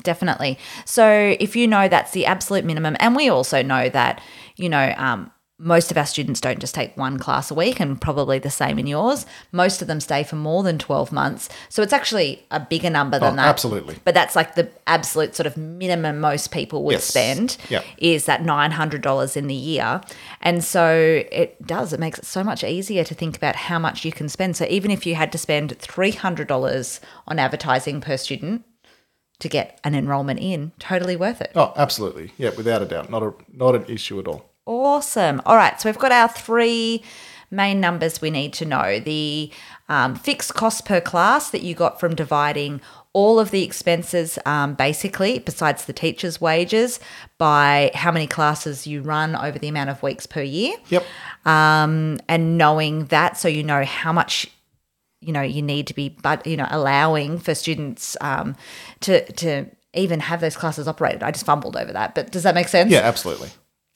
definitely. 0.02 0.58
So 0.84 1.36
if 1.40 1.56
you 1.56 1.66
know 1.66 1.88
that's 1.88 2.12
the 2.12 2.26
absolute 2.26 2.64
minimum, 2.64 2.96
and 3.00 3.16
we 3.16 3.30
also 3.30 3.62
know 3.62 3.88
that, 3.88 4.20
you 4.56 4.68
know, 4.68 4.92
um, 4.98 5.30
most 5.62 5.90
of 5.90 5.98
our 5.98 6.06
students 6.06 6.40
don't 6.40 6.58
just 6.58 6.74
take 6.74 6.96
one 6.96 7.18
class 7.18 7.50
a 7.50 7.54
week 7.54 7.80
and 7.80 8.00
probably 8.00 8.38
the 8.38 8.48
same 8.48 8.78
in 8.78 8.86
yours. 8.86 9.26
Most 9.52 9.82
of 9.82 9.88
them 9.88 10.00
stay 10.00 10.22
for 10.24 10.36
more 10.36 10.62
than 10.62 10.78
12 10.78 11.12
months. 11.12 11.50
So 11.68 11.82
it's 11.82 11.92
actually 11.92 12.42
a 12.50 12.58
bigger 12.58 12.88
number 12.88 13.18
than 13.18 13.34
Oh, 13.34 13.36
that. 13.36 13.48
absolutely. 13.48 13.96
But 14.04 14.14
that's 14.14 14.34
like 14.34 14.54
the 14.54 14.70
absolute 14.86 15.36
sort 15.36 15.46
of 15.46 15.58
minimum 15.58 16.18
most 16.18 16.50
people 16.50 16.82
would 16.84 16.92
Yes. 16.92 17.04
spend 17.04 17.58
Yep. 17.68 17.84
is 17.98 18.24
that 18.24 18.42
$900 18.42 19.36
in 19.36 19.48
the 19.48 19.54
year. 19.54 20.00
And 20.40 20.64
so 20.64 21.22
it 21.30 21.64
does, 21.66 21.92
it 21.92 22.00
makes 22.00 22.18
it 22.18 22.24
so 22.24 22.42
much 22.42 22.64
easier 22.64 23.04
to 23.04 23.14
think 23.14 23.36
about 23.36 23.54
how 23.56 23.78
much 23.78 24.04
you 24.04 24.12
can 24.12 24.28
spend. 24.30 24.56
So 24.56 24.64
even 24.70 24.90
if 24.90 25.04
you 25.04 25.14
had 25.14 25.30
to 25.32 25.38
spend 25.38 25.78
$300 25.78 27.00
on 27.28 27.38
advertising 27.38 28.00
per 28.00 28.16
student 28.16 28.64
to 29.40 29.48
get 29.48 29.80
an 29.84 29.94
enrollment 29.94 30.40
in, 30.40 30.72
totally 30.78 31.16
worth 31.16 31.40
it. 31.40 31.52
Oh, 31.54 31.72
absolutely. 31.76 32.32
Yeah, 32.36 32.50
without 32.56 32.82
a 32.82 32.86
doubt. 32.86 33.10
Not 33.10 33.22
a 33.22 33.32
not 33.52 33.74
an 33.74 33.84
issue 33.88 34.18
at 34.18 34.26
all. 34.28 34.49
Awesome. 34.66 35.40
All 35.46 35.56
right. 35.56 35.80
So 35.80 35.88
we've 35.88 35.98
got 35.98 36.12
our 36.12 36.28
three 36.28 37.02
main 37.50 37.80
numbers 37.80 38.20
we 38.20 38.30
need 38.30 38.52
to 38.52 38.64
know 38.64 39.00
the 39.00 39.50
um, 39.88 40.14
fixed 40.14 40.54
cost 40.54 40.86
per 40.86 41.00
class 41.00 41.50
that 41.50 41.62
you 41.62 41.74
got 41.74 41.98
from 41.98 42.14
dividing 42.14 42.80
all 43.12 43.40
of 43.40 43.50
the 43.50 43.64
expenses, 43.64 44.38
um, 44.46 44.74
basically, 44.74 45.40
besides 45.40 45.86
the 45.86 45.92
teacher's 45.92 46.40
wages, 46.40 47.00
by 47.38 47.90
how 47.94 48.12
many 48.12 48.28
classes 48.28 48.86
you 48.86 49.02
run 49.02 49.34
over 49.34 49.58
the 49.58 49.66
amount 49.66 49.90
of 49.90 50.00
weeks 50.00 50.26
per 50.26 50.42
year. 50.42 50.76
Yep. 50.90 51.04
Um, 51.44 52.20
and 52.28 52.56
knowing 52.56 53.06
that, 53.06 53.36
so 53.36 53.48
you 53.48 53.64
know 53.64 53.84
how 53.84 54.12
much 54.12 54.48
you 55.20 55.32
know 55.32 55.42
you 55.42 55.60
need 55.60 55.86
to 55.86 55.94
be 55.94 56.08
but 56.08 56.46
you 56.46 56.56
know 56.56 56.66
allowing 56.70 57.38
for 57.38 57.54
students 57.54 58.16
um, 58.20 58.56
to 59.00 59.30
to 59.32 59.66
even 59.92 60.20
have 60.20 60.40
those 60.40 60.56
classes 60.56 60.88
operated 60.88 61.22
i 61.22 61.30
just 61.30 61.44
fumbled 61.44 61.76
over 61.76 61.92
that 61.92 62.14
but 62.14 62.30
does 62.30 62.42
that 62.42 62.54
make 62.54 62.68
sense 62.68 62.90
Yeah, 62.90 63.00
absolutely. 63.00 63.50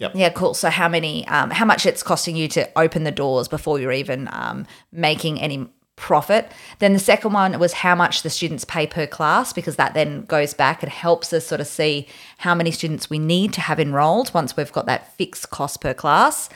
Yep. 0.04 0.12
yeah, 0.14 0.30
cool. 0.30 0.54
So 0.54 0.70
how 0.70 0.88
many, 0.88 1.26
um, 1.28 1.50
how 1.50 1.64
much 1.64 1.86
it's 1.86 2.02
costing 2.02 2.36
you 2.36 2.48
to 2.48 2.68
open 2.78 3.04
the 3.04 3.10
doors 3.10 3.48
before 3.48 3.78
you're 3.80 3.92
even 3.92 4.28
um, 4.32 4.66
making 4.92 5.40
any 5.40 5.68
profit? 5.96 6.50
Then 6.78 6.92
the 6.92 6.98
second 6.98 7.32
one 7.32 7.58
was 7.58 7.72
how 7.72 7.94
much 7.94 8.22
the 8.22 8.30
students 8.30 8.64
pay 8.64 8.86
per 8.86 9.06
class, 9.06 9.52
because 9.52 9.76
that 9.76 9.94
then 9.94 10.22
goes 10.26 10.52
back 10.52 10.82
and 10.82 10.90
helps 10.90 11.32
us 11.32 11.46
sort 11.46 11.60
of 11.60 11.66
see 11.66 12.06
how 12.38 12.54
many 12.54 12.70
students 12.70 13.08
we 13.08 13.18
need 13.18 13.52
to 13.54 13.60
have 13.60 13.80
enrolled 13.80 14.32
once 14.34 14.56
we've 14.56 14.72
got 14.72 14.86
that 14.86 15.16
fixed 15.16 15.50
cost 15.50 15.80
per 15.80 15.94
class. 15.94 16.48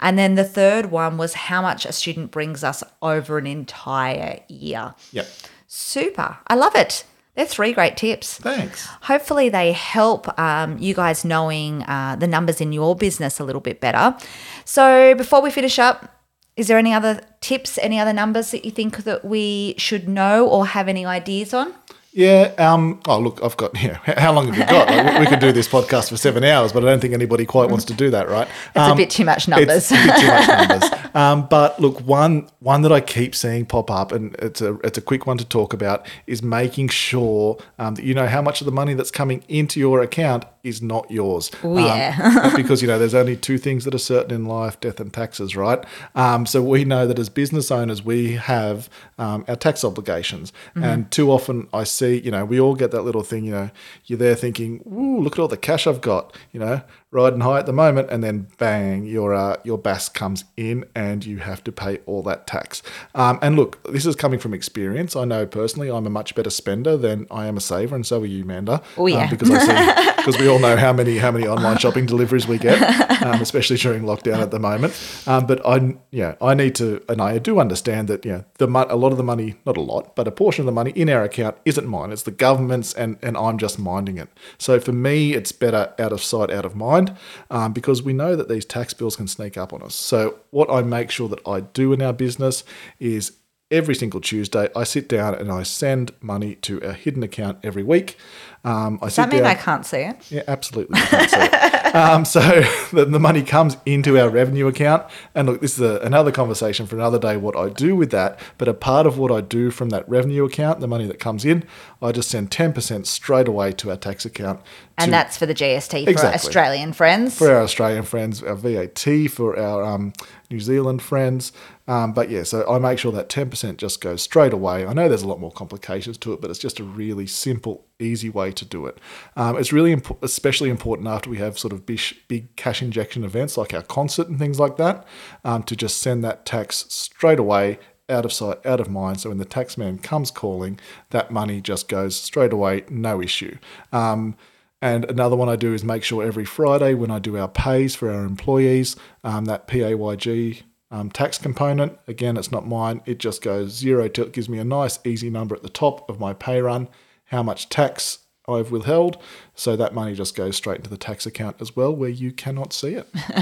And 0.00 0.18
then 0.18 0.34
the 0.34 0.44
third 0.44 0.90
one 0.90 1.16
was 1.16 1.34
how 1.34 1.62
much 1.62 1.86
a 1.86 1.92
student 1.92 2.30
brings 2.30 2.64
us 2.64 2.82
over 3.00 3.38
an 3.38 3.46
entire 3.46 4.40
year. 4.48 4.94
Yep. 5.12 5.26
Super. 5.66 6.38
I 6.46 6.54
love 6.54 6.74
it. 6.74 7.04
They're 7.34 7.46
three 7.46 7.72
great 7.72 7.96
tips. 7.96 8.38
Thanks. 8.38 8.86
Hopefully, 9.02 9.48
they 9.48 9.72
help 9.72 10.38
um, 10.38 10.78
you 10.78 10.94
guys 10.94 11.24
knowing 11.24 11.82
uh, 11.82 12.16
the 12.16 12.28
numbers 12.28 12.60
in 12.60 12.72
your 12.72 12.94
business 12.94 13.40
a 13.40 13.44
little 13.44 13.60
bit 13.60 13.80
better. 13.80 14.16
So, 14.64 15.14
before 15.16 15.42
we 15.42 15.50
finish 15.50 15.78
up, 15.78 16.14
is 16.56 16.68
there 16.68 16.78
any 16.78 16.92
other 16.92 17.20
tips, 17.40 17.78
any 17.78 17.98
other 17.98 18.12
numbers 18.12 18.52
that 18.52 18.64
you 18.64 18.70
think 18.70 18.98
that 18.98 19.24
we 19.24 19.74
should 19.78 20.08
know 20.08 20.46
or 20.48 20.66
have 20.66 20.86
any 20.86 21.04
ideas 21.04 21.52
on? 21.52 21.74
Yeah. 22.14 22.52
Um. 22.58 23.00
Oh, 23.06 23.18
look, 23.18 23.40
I've 23.42 23.56
got. 23.56 23.72
Yeah. 23.84 23.98
How 24.18 24.32
long 24.32 24.46
have 24.46 24.56
you 24.56 24.64
got? 24.64 24.88
Like, 24.88 25.18
we- 25.20 25.26
could 25.26 25.40
do 25.40 25.50
this 25.52 25.66
podcast 25.68 26.08
for 26.10 26.16
seven 26.16 26.44
hours, 26.44 26.72
but 26.72 26.84
I 26.84 26.86
don't 26.86 27.00
think 27.00 27.12
anybody 27.12 27.44
quite 27.44 27.68
wants 27.70 27.84
to 27.86 27.94
do 27.94 28.08
that, 28.10 28.28
right? 28.28 28.46
It's 28.74 28.92
a 28.92 28.94
bit 28.94 29.10
too 29.10 29.24
much 29.24 29.48
numbers. 29.48 29.90
It's 29.90 29.90
a 29.90 29.94
bit 29.96 30.20
too 30.20 30.26
much 30.28 30.48
numbers. 30.70 30.90
Um, 31.14 31.46
but 31.46 31.78
look, 31.78 32.00
one 32.00 32.48
one 32.58 32.82
that 32.82 32.90
I 32.90 33.00
keep 33.00 33.36
seeing 33.36 33.66
pop 33.66 33.88
up, 33.88 34.10
and 34.10 34.34
it's 34.40 34.60
a 34.60 34.74
it's 34.82 34.98
a 34.98 35.00
quick 35.00 35.28
one 35.28 35.38
to 35.38 35.44
talk 35.44 35.72
about, 35.72 36.04
is 36.26 36.42
making 36.42 36.88
sure 36.88 37.56
um, 37.78 37.94
that 37.94 38.04
you 38.04 38.14
know 38.14 38.26
how 38.26 38.42
much 38.42 38.60
of 38.60 38.64
the 38.64 38.72
money 38.72 38.94
that's 38.94 39.12
coming 39.12 39.44
into 39.46 39.78
your 39.78 40.02
account 40.02 40.44
is 40.64 40.82
not 40.82 41.08
yours. 41.12 41.52
Oh, 41.62 41.76
Um, 41.78 41.84
yeah. 41.84 42.52
because 42.56 42.82
you 42.82 42.88
know 42.88 42.98
there's 42.98 43.14
only 43.14 43.36
two 43.36 43.58
things 43.58 43.84
that 43.84 43.94
are 43.94 43.98
certain 44.14 44.34
in 44.34 44.44
life: 44.46 44.80
death 44.80 44.98
and 44.98 45.12
taxes, 45.12 45.54
right? 45.54 45.84
Um, 46.16 46.46
so 46.46 46.60
we 46.60 46.84
know 46.84 47.06
that 47.06 47.16
as 47.20 47.28
business 47.28 47.70
owners, 47.70 48.04
we 48.04 48.32
have 48.32 48.90
um, 49.16 49.44
our 49.46 49.54
tax 49.56 49.84
obligations, 49.84 50.52
Mm-hmm. 50.74 50.82
and 50.84 51.10
too 51.12 51.30
often 51.30 51.68
I 51.72 51.84
see, 51.84 52.03
you 52.08 52.30
know, 52.30 52.44
we 52.44 52.60
all 52.60 52.74
get 52.74 52.90
that 52.90 53.02
little 53.02 53.22
thing, 53.22 53.44
you 53.44 53.52
know, 53.52 53.70
you're 54.06 54.18
there 54.18 54.34
thinking, 54.34 54.80
"Ooh, 54.86 55.20
look 55.20 55.34
at 55.34 55.38
all 55.38 55.48
the 55.48 55.56
cash 55.56 55.86
I've 55.86 56.00
got," 56.00 56.36
you 56.52 56.60
know, 56.60 56.82
riding 57.14 57.40
high 57.40 57.60
at 57.60 57.66
the 57.66 57.72
moment, 57.72 58.10
and 58.10 58.22
then 58.22 58.48
bang, 58.58 59.06
your 59.06 59.32
uh, 59.32 59.56
your 59.64 59.78
BAS 59.78 60.08
comes 60.08 60.44
in, 60.56 60.84
and 60.94 61.24
you 61.24 61.38
have 61.38 61.62
to 61.64 61.72
pay 61.72 61.98
all 62.06 62.22
that 62.24 62.46
tax. 62.46 62.82
Um, 63.14 63.38
and 63.40 63.56
look, 63.56 63.82
this 63.90 64.04
is 64.04 64.16
coming 64.16 64.40
from 64.40 64.52
experience. 64.52 65.16
I 65.16 65.24
know 65.24 65.46
personally, 65.46 65.90
I'm 65.90 66.06
a 66.06 66.10
much 66.10 66.34
better 66.34 66.50
spender 66.50 66.96
than 66.96 67.26
I 67.30 67.46
am 67.46 67.56
a 67.56 67.60
saver, 67.60 67.94
and 67.94 68.04
so 68.04 68.20
are 68.20 68.26
you, 68.26 68.44
Manda. 68.44 68.82
Oh, 68.98 69.06
yeah. 69.06 69.24
Um, 69.24 69.30
because 69.30 69.50
I 69.50 69.58
see 69.58 70.12
because 70.16 70.38
we 70.38 70.48
all 70.48 70.58
know 70.58 70.76
how 70.76 70.92
many 70.92 71.18
how 71.18 71.30
many 71.30 71.46
online 71.46 71.78
shopping 71.78 72.06
deliveries 72.06 72.48
we 72.48 72.58
get, 72.58 72.80
um, 73.22 73.40
especially 73.40 73.76
during 73.76 74.02
lockdown 74.02 74.40
at 74.40 74.50
the 74.50 74.58
moment. 74.58 74.94
Um, 75.26 75.46
but 75.46 75.64
I 75.64 75.96
yeah 76.10 76.34
I 76.40 76.54
need 76.54 76.74
to 76.76 77.02
and 77.08 77.22
I 77.22 77.38
do 77.38 77.60
understand 77.60 78.08
that 78.08 78.24
yeah 78.24 78.42
the 78.58 78.66
a 78.66 78.96
lot 78.96 79.12
of 79.12 79.18
the 79.18 79.22
money 79.22 79.54
not 79.64 79.76
a 79.76 79.80
lot 79.80 80.16
but 80.16 80.26
a 80.26 80.32
portion 80.32 80.62
of 80.62 80.66
the 80.66 80.72
money 80.72 80.90
in 80.90 81.08
our 81.08 81.22
account 81.22 81.56
isn't 81.64 81.86
mine. 81.86 82.10
It's 82.10 82.22
the 82.22 82.30
government's 82.30 82.92
and 82.94 83.18
and 83.22 83.36
I'm 83.36 83.58
just 83.58 83.78
minding 83.78 84.18
it. 84.18 84.28
So 84.58 84.80
for 84.80 84.92
me 84.92 85.34
it's 85.34 85.52
better 85.52 85.94
out 85.98 86.12
of 86.12 86.22
sight 86.22 86.50
out 86.50 86.64
of 86.64 86.74
mind 86.74 87.03
um, 87.50 87.72
because 87.72 88.02
we 88.02 88.12
know 88.12 88.36
that 88.36 88.48
these 88.48 88.64
tax 88.64 88.94
bills 88.94 89.16
can 89.16 89.28
sneak 89.28 89.56
up 89.56 89.72
on 89.72 89.82
us. 89.82 89.94
So 89.94 90.38
what 90.50 90.70
I 90.70 90.82
make 90.82 91.10
sure 91.10 91.28
that 91.28 91.46
I 91.46 91.60
do 91.60 91.92
in 91.92 92.02
our 92.02 92.12
business 92.12 92.64
is 92.98 93.32
every 93.70 93.94
single 93.94 94.20
Tuesday, 94.20 94.68
I 94.76 94.84
sit 94.84 95.08
down 95.08 95.34
and 95.34 95.50
I 95.50 95.62
send 95.62 96.12
money 96.20 96.54
to 96.56 96.78
a 96.78 96.92
hidden 96.92 97.22
account 97.22 97.58
every 97.62 97.82
week. 97.82 98.16
Um, 98.64 98.98
I 99.02 99.06
Does 99.06 99.16
that 99.16 99.30
mean 99.30 99.42
down. 99.42 99.50
I 99.50 99.54
can't 99.54 99.84
see 99.84 99.98
it? 99.98 100.30
Yeah, 100.30 100.42
absolutely. 100.48 100.98
you 100.98 101.06
can't 101.06 101.30
see 101.30 101.36
it. 101.38 101.94
um, 101.94 102.24
so 102.24 102.40
the, 102.92 103.04
the 103.04 103.20
money 103.20 103.42
comes 103.42 103.76
into 103.84 104.18
our 104.18 104.28
revenue 104.30 104.66
account. 104.68 105.04
And 105.34 105.48
look, 105.48 105.60
this 105.60 105.74
is 105.74 105.80
a, 105.80 105.98
another 106.00 106.32
conversation 106.32 106.86
for 106.86 106.96
another 106.96 107.18
day 107.18 107.36
what 107.36 107.56
I 107.56 107.68
do 107.68 107.94
with 107.94 108.10
that. 108.10 108.38
But 108.56 108.68
a 108.68 108.74
part 108.74 109.06
of 109.06 109.18
what 109.18 109.30
I 109.30 109.40
do 109.42 109.70
from 109.70 109.90
that 109.90 110.08
revenue 110.08 110.44
account, 110.44 110.80
the 110.80 110.88
money 110.88 111.06
that 111.06 111.18
comes 111.18 111.44
in, 111.44 111.64
I 112.00 112.12
just 112.12 112.30
send 112.30 112.50
10% 112.50 113.06
straight 113.06 113.48
away 113.48 113.72
to 113.72 113.90
our 113.90 113.96
tax 113.96 114.24
account. 114.24 114.60
And 114.96 115.06
to- 115.06 115.10
that's 115.10 115.36
for 115.36 115.44
the 115.46 115.54
GST 115.54 116.04
for 116.04 116.10
Exactly. 116.10 116.34
Australian 116.34 116.92
friends. 116.94 117.36
for 117.36 117.50
our 117.50 117.62
Australian 117.62 118.04
friends, 118.04 118.42
our 118.42 118.54
VAT 118.54 119.30
for 119.30 119.58
our 119.58 119.82
um, 119.84 120.12
New 120.50 120.60
Zealand 120.60 121.02
friends. 121.02 121.52
Um, 121.86 122.12
but 122.12 122.30
yeah, 122.30 122.44
so 122.44 122.66
I 122.68 122.78
make 122.78 122.98
sure 122.98 123.12
that 123.12 123.28
10% 123.28 123.76
just 123.76 124.00
goes 124.00 124.22
straight 124.22 124.52
away. 124.52 124.86
I 124.86 124.92
know 124.94 125.08
there's 125.08 125.22
a 125.22 125.28
lot 125.28 125.40
more 125.40 125.52
complications 125.52 126.16
to 126.18 126.32
it, 126.32 126.40
but 126.40 126.50
it's 126.50 126.58
just 126.58 126.80
a 126.80 126.84
really 126.84 127.26
simple, 127.26 127.86
easy 127.98 128.30
way 128.30 128.52
to 128.52 128.64
do 128.64 128.86
it. 128.86 128.98
Um, 129.36 129.58
it's 129.58 129.72
really 129.72 129.92
imp- 129.92 130.22
especially 130.22 130.70
important 130.70 131.08
after 131.08 131.28
we 131.28 131.38
have 131.38 131.58
sort 131.58 131.72
of 131.72 131.84
big, 131.84 132.00
big 132.26 132.56
cash 132.56 132.80
injection 132.80 133.24
events 133.24 133.56
like 133.58 133.74
our 133.74 133.82
concert 133.82 134.28
and 134.28 134.38
things 134.38 134.58
like 134.58 134.76
that 134.78 135.06
um, 135.44 135.62
to 135.64 135.76
just 135.76 135.98
send 135.98 136.24
that 136.24 136.46
tax 136.46 136.86
straight 136.88 137.38
away. 137.38 137.78
Out 138.06 138.26
of 138.26 138.34
sight, 138.34 138.58
out 138.66 138.80
of 138.80 138.90
mind. 138.90 139.20
So 139.20 139.30
when 139.30 139.38
the 139.38 139.46
tax 139.46 139.78
man 139.78 139.96
comes 139.96 140.30
calling, 140.30 140.78
that 141.08 141.30
money 141.30 141.62
just 141.62 141.88
goes 141.88 142.14
straight 142.14 142.52
away, 142.52 142.84
no 142.90 143.22
issue. 143.22 143.56
Um, 143.94 144.36
and 144.82 145.06
another 145.06 145.36
one 145.36 145.48
I 145.48 145.56
do 145.56 145.72
is 145.72 145.82
make 145.82 146.04
sure 146.04 146.22
every 146.22 146.44
Friday 146.44 146.92
when 146.92 147.10
I 147.10 147.18
do 147.18 147.38
our 147.38 147.48
pays 147.48 147.94
for 147.94 148.10
our 148.10 148.26
employees, 148.26 148.94
um, 149.24 149.46
that 149.46 149.66
PAYG 149.66 150.64
um, 150.94 151.10
tax 151.10 151.38
component, 151.38 151.98
again, 152.06 152.36
it's 152.36 152.52
not 152.52 152.68
mine. 152.68 153.00
It 153.04 153.18
just 153.18 153.42
goes 153.42 153.82
Xero 153.82 154.12
till 154.12 154.26
it 154.26 154.32
gives 154.32 154.48
me 154.48 154.58
a 154.58 154.64
nice 154.64 155.00
easy 155.04 155.28
number 155.28 155.56
at 155.56 155.64
the 155.64 155.68
top 155.68 156.08
of 156.08 156.20
my 156.20 156.32
pay 156.32 156.60
run, 156.60 156.88
how 157.26 157.42
much 157.42 157.68
tax 157.68 158.20
I've 158.46 158.70
withheld. 158.70 159.16
So 159.56 159.74
that 159.74 159.92
money 159.92 160.14
just 160.14 160.36
goes 160.36 160.54
straight 160.54 160.76
into 160.76 160.90
the 160.90 160.96
tax 160.96 161.26
account 161.26 161.56
as 161.60 161.74
well, 161.74 161.92
where 161.92 162.10
you 162.10 162.30
cannot 162.30 162.72
see 162.72 162.94
it. 162.94 163.08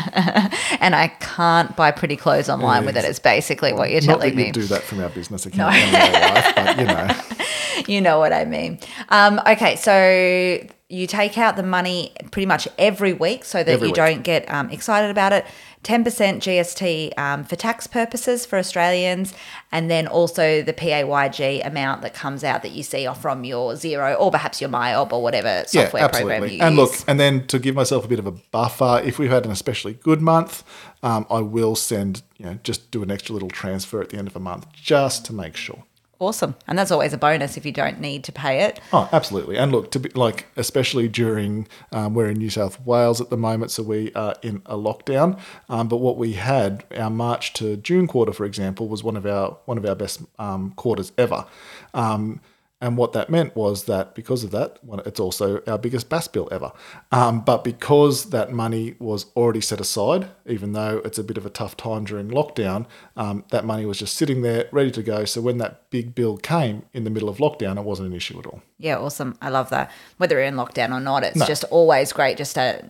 and 0.81 0.95
I 0.95 1.13
can't 1.21 1.77
buy 1.77 1.91
pretty 1.91 2.17
clothes 2.17 2.49
online 2.49 2.87
with 2.87 2.97
it. 2.97 3.05
It's 3.05 3.19
basically 3.19 3.75
what 3.75 3.91
you're 3.91 4.01
Not 4.01 4.21
telling 4.21 4.39
you 4.39 4.47
me. 4.47 4.53
do 4.53 4.63
that 4.65 4.83
from 4.83 5.01
our 5.01 5.11
business 5.11 5.45
account 5.45 5.75
real 5.75 5.93
life, 5.93 6.55
but 6.57 6.79
you 6.79 6.85
know. 6.87 7.45
you 7.87 8.01
know 8.01 8.19
what 8.19 8.33
I 8.33 8.47
mean. 8.47 8.79
Um, 9.11 9.39
okay, 9.47 9.77
so 9.77 10.67
you 10.93 11.07
take 11.07 11.39
out 11.39 11.57
the 11.57 11.63
money 11.63 12.13
pretty 12.31 12.45
much 12.45 12.69
every 12.79 13.15
week 13.15 13.47
so 13.47 13.65
that 13.65 13.73
Every 13.73 13.89
you 13.89 13.93
week. 13.93 13.97
don't 13.97 14.23
get 14.23 14.45
um, 14.53 14.69
excited 14.69 15.11
about 15.11 15.33
it. 15.33 15.47
10% 15.85 16.05
GST 16.05 17.19
um, 17.19 17.45
for 17.45 17.57
tax 17.57 17.87
purposes 17.87 18.45
for 18.45 18.59
Australians, 18.59 19.33
and 19.73 19.91
then 19.91 20.07
also 20.07 20.63
the 20.63 20.75
PAYG 20.75 21.67
amount 21.67 22.03
that 22.03 22.13
comes 22.13 22.45
out 22.45 22.63
that 22.63 22.73
you 22.73 22.83
see 22.83 23.07
off 23.07 23.23
from 23.23 23.43
your 23.43 23.73
Xero 23.73 24.21
or 24.21 24.31
perhaps 24.31 24.61
your 24.61 24.69
MYOB 24.69 25.13
or 25.13 25.23
whatever 25.23 25.65
software 25.67 26.11
program 26.11 26.45
you 26.45 26.51
use. 26.51 26.61
and 26.61 26.77
use. 26.77 26.91
look, 27.01 27.09
and 27.09 27.19
then 27.19 27.47
to 27.47 27.59
give 27.59 27.75
myself 27.75 28.05
a 28.05 28.09
bit 28.09 28.19
of 28.19 28.27
a 28.27 28.33
buffer, 28.33 29.01
if 29.03 29.19
we've 29.19 29.31
had 29.31 29.47
an 29.47 29.51
especially 29.51 29.95
good 29.95 30.21
month, 30.21 30.63
um, 31.03 31.27
I 31.31 31.41
will 31.41 31.75
send, 31.75 32.23
you 32.37 32.45
know, 32.45 32.59
just 32.63 32.91
do 32.91 33.03
an 33.03 33.11
extra 33.11 33.33
little 33.33 33.51
transfer 33.51 34.03
at 34.03 34.11
the 34.11 34.19
end 34.19 34.29
of 34.29 34.37
a 34.37 34.41
month 34.41 34.71
just 34.75 35.25
to 35.25 35.33
make 35.33 35.57
sure. 35.57 35.85
Awesome. 36.23 36.55
And 36.67 36.79
that's 36.79 36.91
always 36.91 37.13
a 37.13 37.19
bonus 37.19 37.57
if 37.57 37.67
you 37.67 37.73
don't 37.73 38.01
need 38.01 38.25
to 38.25 38.33
pay 38.33 38.63
it. 38.63 38.81
Oh, 38.93 39.09
absolutely. 39.13 39.57
And 39.57 39.73
look, 39.73 39.91
to 39.93 40.01
be 40.01 40.09
like, 40.11 40.47
especially 40.57 41.09
during 41.09 41.69
um, 41.91 42.15
we're 42.15 42.31
in 42.31 42.39
New 42.39 42.51
South 42.51 42.81
Wales 42.87 43.21
at 43.21 43.31
the 43.31 43.37
moment, 43.37 43.71
so 43.71 43.83
we 43.83 44.13
are 44.15 44.35
in 44.43 44.63
a 44.67 44.77
lockdown. 44.77 45.39
Um, 45.69 45.89
but 45.89 45.99
what 45.99 46.17
we 46.17 46.35
had, 46.35 46.85
our 46.97 47.11
March 47.11 47.53
to 47.55 47.77
June 47.77 48.07
quarter, 48.07 48.33
for 48.33 48.45
example, 48.45 48.89
was 48.89 49.03
one 49.03 49.17
of 49.17 49.27
our 49.27 49.59
one 49.65 49.79
of 49.79 49.85
our 49.85 49.95
best 49.95 50.23
um, 50.39 50.73
quarters 50.73 51.13
ever. 51.19 51.47
Um, 51.95 52.41
And 52.83 52.97
what 52.97 53.13
that 53.13 53.31
meant 53.31 53.55
was 53.55 53.85
that 53.85 54.17
because 54.17 54.43
of 54.43 54.51
that, 54.51 54.81
it's 55.07 55.21
also 55.21 55.63
our 55.69 55.79
biggest 55.79 56.09
BAS 56.09 56.27
bill 56.27 56.49
ever. 56.51 56.73
Um, 57.13 57.41
but 57.41 57.63
because 57.63 58.31
that 58.31 58.53
money 58.53 58.97
was 58.99 59.27
already 59.37 59.61
set 59.61 59.81
aside, 59.81 60.29
even 60.47 60.73
though 60.73 61.01
it's 61.05 61.17
a 61.17 61.23
bit 61.23 61.39
of 61.39 61.47
a 61.47 61.51
tough 61.51 61.77
time 61.77 62.05
during 62.05 62.29
lockdown, 62.29 62.87
um, 63.17 63.45
that 63.51 63.65
money 63.65 63.87
was 63.87 64.01
just 64.01 64.17
sitting 64.17 64.43
there 64.43 64.69
ready 64.73 64.91
to 64.91 65.03
go. 65.05 65.25
So 65.25 65.41
when 65.41 65.59
that 65.59 65.89
big 65.91 66.13
bill 66.17 66.37
came 66.39 66.83
in 66.93 67.05
the 67.05 67.11
middle 67.11 67.29
of 67.29 67.39
lockdown, 67.39 67.79
it 67.79 67.85
wasn't 67.85 68.09
an 68.09 68.15
issue 68.17 68.37
at 68.41 68.47
all. 68.47 68.63
Yeah, 68.79 68.99
awesome. 68.99 69.39
I 69.41 69.51
love 69.51 69.71
that. 69.71 69.93
Whether 70.17 70.35
you're 70.35 70.45
in 70.45 70.57
lockdown 70.57 70.91
or 70.91 70.99
not, 70.99 71.23
it's 71.23 71.47
just 71.47 71.63
always 71.71 72.13
great 72.13 72.37
just 72.37 72.57
to 72.57 72.83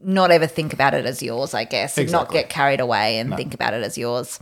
not 0.00 0.30
ever 0.30 0.46
think 0.46 0.72
about 0.72 0.94
it 0.94 1.06
as 1.06 1.24
yours, 1.24 1.54
I 1.54 1.64
guess, 1.64 1.98
and 1.98 2.08
not 2.12 2.30
get 2.30 2.50
carried 2.50 2.78
away 2.78 3.18
and 3.18 3.34
think 3.34 3.52
about 3.52 3.74
it 3.74 3.82
as 3.82 3.98
yours. 3.98 4.38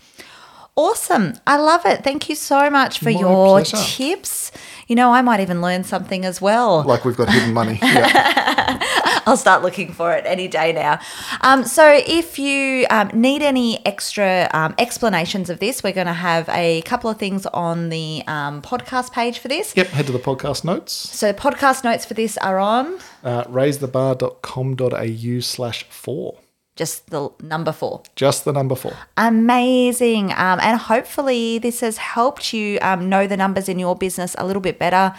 Awesome. 0.78 1.34
I 1.44 1.56
love 1.56 1.84
it. 1.86 2.04
Thank 2.04 2.28
you 2.28 2.36
so 2.36 2.70
much 2.70 3.00
for 3.00 3.10
My 3.10 3.18
your 3.18 3.60
pleasure. 3.60 3.76
tips. 3.78 4.52
You 4.88 4.96
know, 4.96 5.12
I 5.12 5.22
might 5.22 5.40
even 5.40 5.60
learn 5.60 5.84
something 5.84 6.24
as 6.24 6.40
well. 6.40 6.82
Like 6.82 7.04
we've 7.04 7.16
got 7.16 7.30
hidden 7.30 7.52
money. 7.54 7.78
Yeah. 7.88 8.78
I'll 9.26 9.36
start 9.36 9.62
looking 9.62 9.92
for 9.92 10.12
it 10.12 10.24
any 10.26 10.48
day 10.48 10.72
now. 10.72 10.98
Um, 11.42 11.64
so, 11.64 12.00
if 12.06 12.38
you 12.38 12.86
um, 12.88 13.10
need 13.12 13.42
any 13.42 13.84
extra 13.84 14.48
um, 14.54 14.74
explanations 14.78 15.50
of 15.50 15.58
this, 15.58 15.82
we're 15.82 15.92
going 15.92 16.06
to 16.06 16.12
have 16.14 16.48
a 16.48 16.80
couple 16.82 17.10
of 17.10 17.18
things 17.18 17.44
on 17.46 17.90
the 17.90 18.22
um, 18.26 18.62
podcast 18.62 19.12
page 19.12 19.38
for 19.38 19.48
this. 19.48 19.74
Yep, 19.76 19.88
head 19.88 20.06
to 20.06 20.12
the 20.12 20.18
podcast 20.18 20.64
notes. 20.64 20.92
So, 20.92 21.32
podcast 21.34 21.84
notes 21.84 22.06
for 22.06 22.14
this 22.14 22.38
are 22.38 22.58
on 22.58 22.98
Uh, 23.22 23.44
raisethebar.com.au 23.44 25.40
slash 25.40 25.84
four. 25.90 26.38
Just 26.78 27.10
the 27.10 27.28
number 27.42 27.72
four. 27.72 28.02
Just 28.16 28.44
the 28.46 28.52
number 28.52 28.74
four. 28.74 28.94
Amazing. 29.16 30.32
Um, 30.32 30.58
and 30.62 30.78
hopefully, 30.78 31.58
this 31.58 31.80
has 31.80 31.96
helped 31.98 32.52
you 32.54 32.78
um, 32.80 33.08
know 33.08 33.26
the 33.26 33.36
numbers 33.36 33.68
in 33.68 33.78
your 33.78 33.94
business 33.96 34.34
a 34.38 34.46
little 34.46 34.62
bit 34.62 34.78
better. 34.78 35.14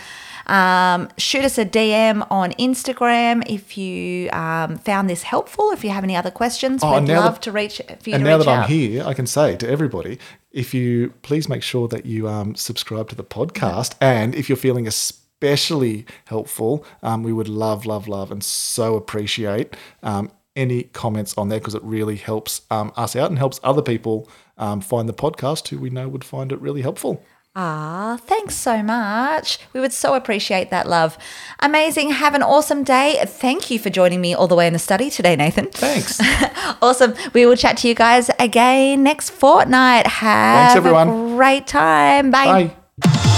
Um, 0.47 1.09
shoot 1.17 1.43
us 1.45 1.57
a 1.59 1.65
DM 1.65 2.25
on 2.31 2.53
Instagram 2.53 3.43
if 3.47 3.77
you 3.77 4.29
um, 4.31 4.77
found 4.79 5.07
this 5.09 5.21
helpful. 5.23 5.69
If 5.71 5.83
you 5.83 5.91
have 5.91 6.03
any 6.03 6.15
other 6.15 6.31
questions, 6.31 6.81
Oh, 6.83 6.99
we'd 6.99 7.07
love 7.09 7.35
that- 7.35 7.41
to 7.43 7.51
reach 7.51 7.81
for 8.01 8.09
you 8.09 8.15
And 8.15 8.23
now 8.23 8.37
that 8.39 8.47
out. 8.47 8.63
I'm 8.63 8.69
here, 8.69 9.03
I 9.05 9.13
can 9.13 9.27
say 9.27 9.55
to 9.57 9.69
everybody, 9.69 10.17
if 10.51 10.73
you 10.73 11.13
please 11.21 11.47
make 11.47 11.61
sure 11.61 11.87
that 11.89 12.05
you 12.07 12.27
um, 12.27 12.55
subscribe 12.55 13.09
to 13.09 13.15
the 13.15 13.23
podcast, 13.23 13.93
and 14.01 14.33
if 14.33 14.49
you're 14.49 14.55
feeling 14.57 14.87
especially 14.87 16.05
helpful, 16.25 16.83
um, 17.03 17.21
we 17.21 17.31
would 17.31 17.47
love, 17.47 17.85
love, 17.85 18.07
love, 18.07 18.31
and 18.31 18.43
so 18.43 18.95
appreciate 18.95 19.75
um, 20.01 20.31
any 20.55 20.83
comments 20.83 21.37
on 21.37 21.49
there 21.49 21.59
because 21.59 21.75
it 21.75 21.83
really 21.83 22.15
helps 22.15 22.61
um, 22.71 22.91
us 22.95 23.15
out 23.15 23.29
and 23.29 23.37
helps 23.37 23.59
other 23.63 23.81
people 23.81 24.29
um, 24.57 24.81
find 24.81 25.07
the 25.07 25.13
podcast 25.13 25.67
who 25.69 25.77
we 25.77 25.89
know 25.89 26.07
would 26.07 26.23
find 26.23 26.51
it 26.51 26.59
really 26.59 26.81
helpful. 26.81 27.23
Ah, 27.55 28.19
thanks 28.21 28.55
so 28.55 28.83
much. 28.83 29.59
We 29.73 29.79
would 29.79 29.91
so 29.91 30.13
appreciate 30.13 30.69
that, 30.69 30.87
love. 30.87 31.17
Amazing. 31.59 32.11
Have 32.11 32.35
an 32.35 32.43
awesome 32.43 32.83
day. 32.83 33.19
Thank 33.25 33.71
you 33.71 33.79
for 33.79 33.89
joining 33.89 34.21
me 34.21 34.33
all 34.33 34.47
the 34.47 34.55
way 34.55 34.67
in 34.67 34.73
the 34.73 34.79
study 34.79 35.09
today, 35.09 35.35
Nathan. 35.35 35.65
Thanks. 35.67 36.21
awesome. 36.81 37.15
We 37.33 37.45
will 37.45 37.55
chat 37.55 37.77
to 37.77 37.87
you 37.87 37.95
guys 37.95 38.29
again 38.39 39.03
next 39.03 39.31
fortnight. 39.31 40.05
Have 40.05 40.73
Thanks, 40.73 40.77
everyone. 40.77 41.09
a 41.09 41.35
great 41.35 41.67
time. 41.67 42.29
Bye. 42.29 42.75
Bye. 42.99 43.35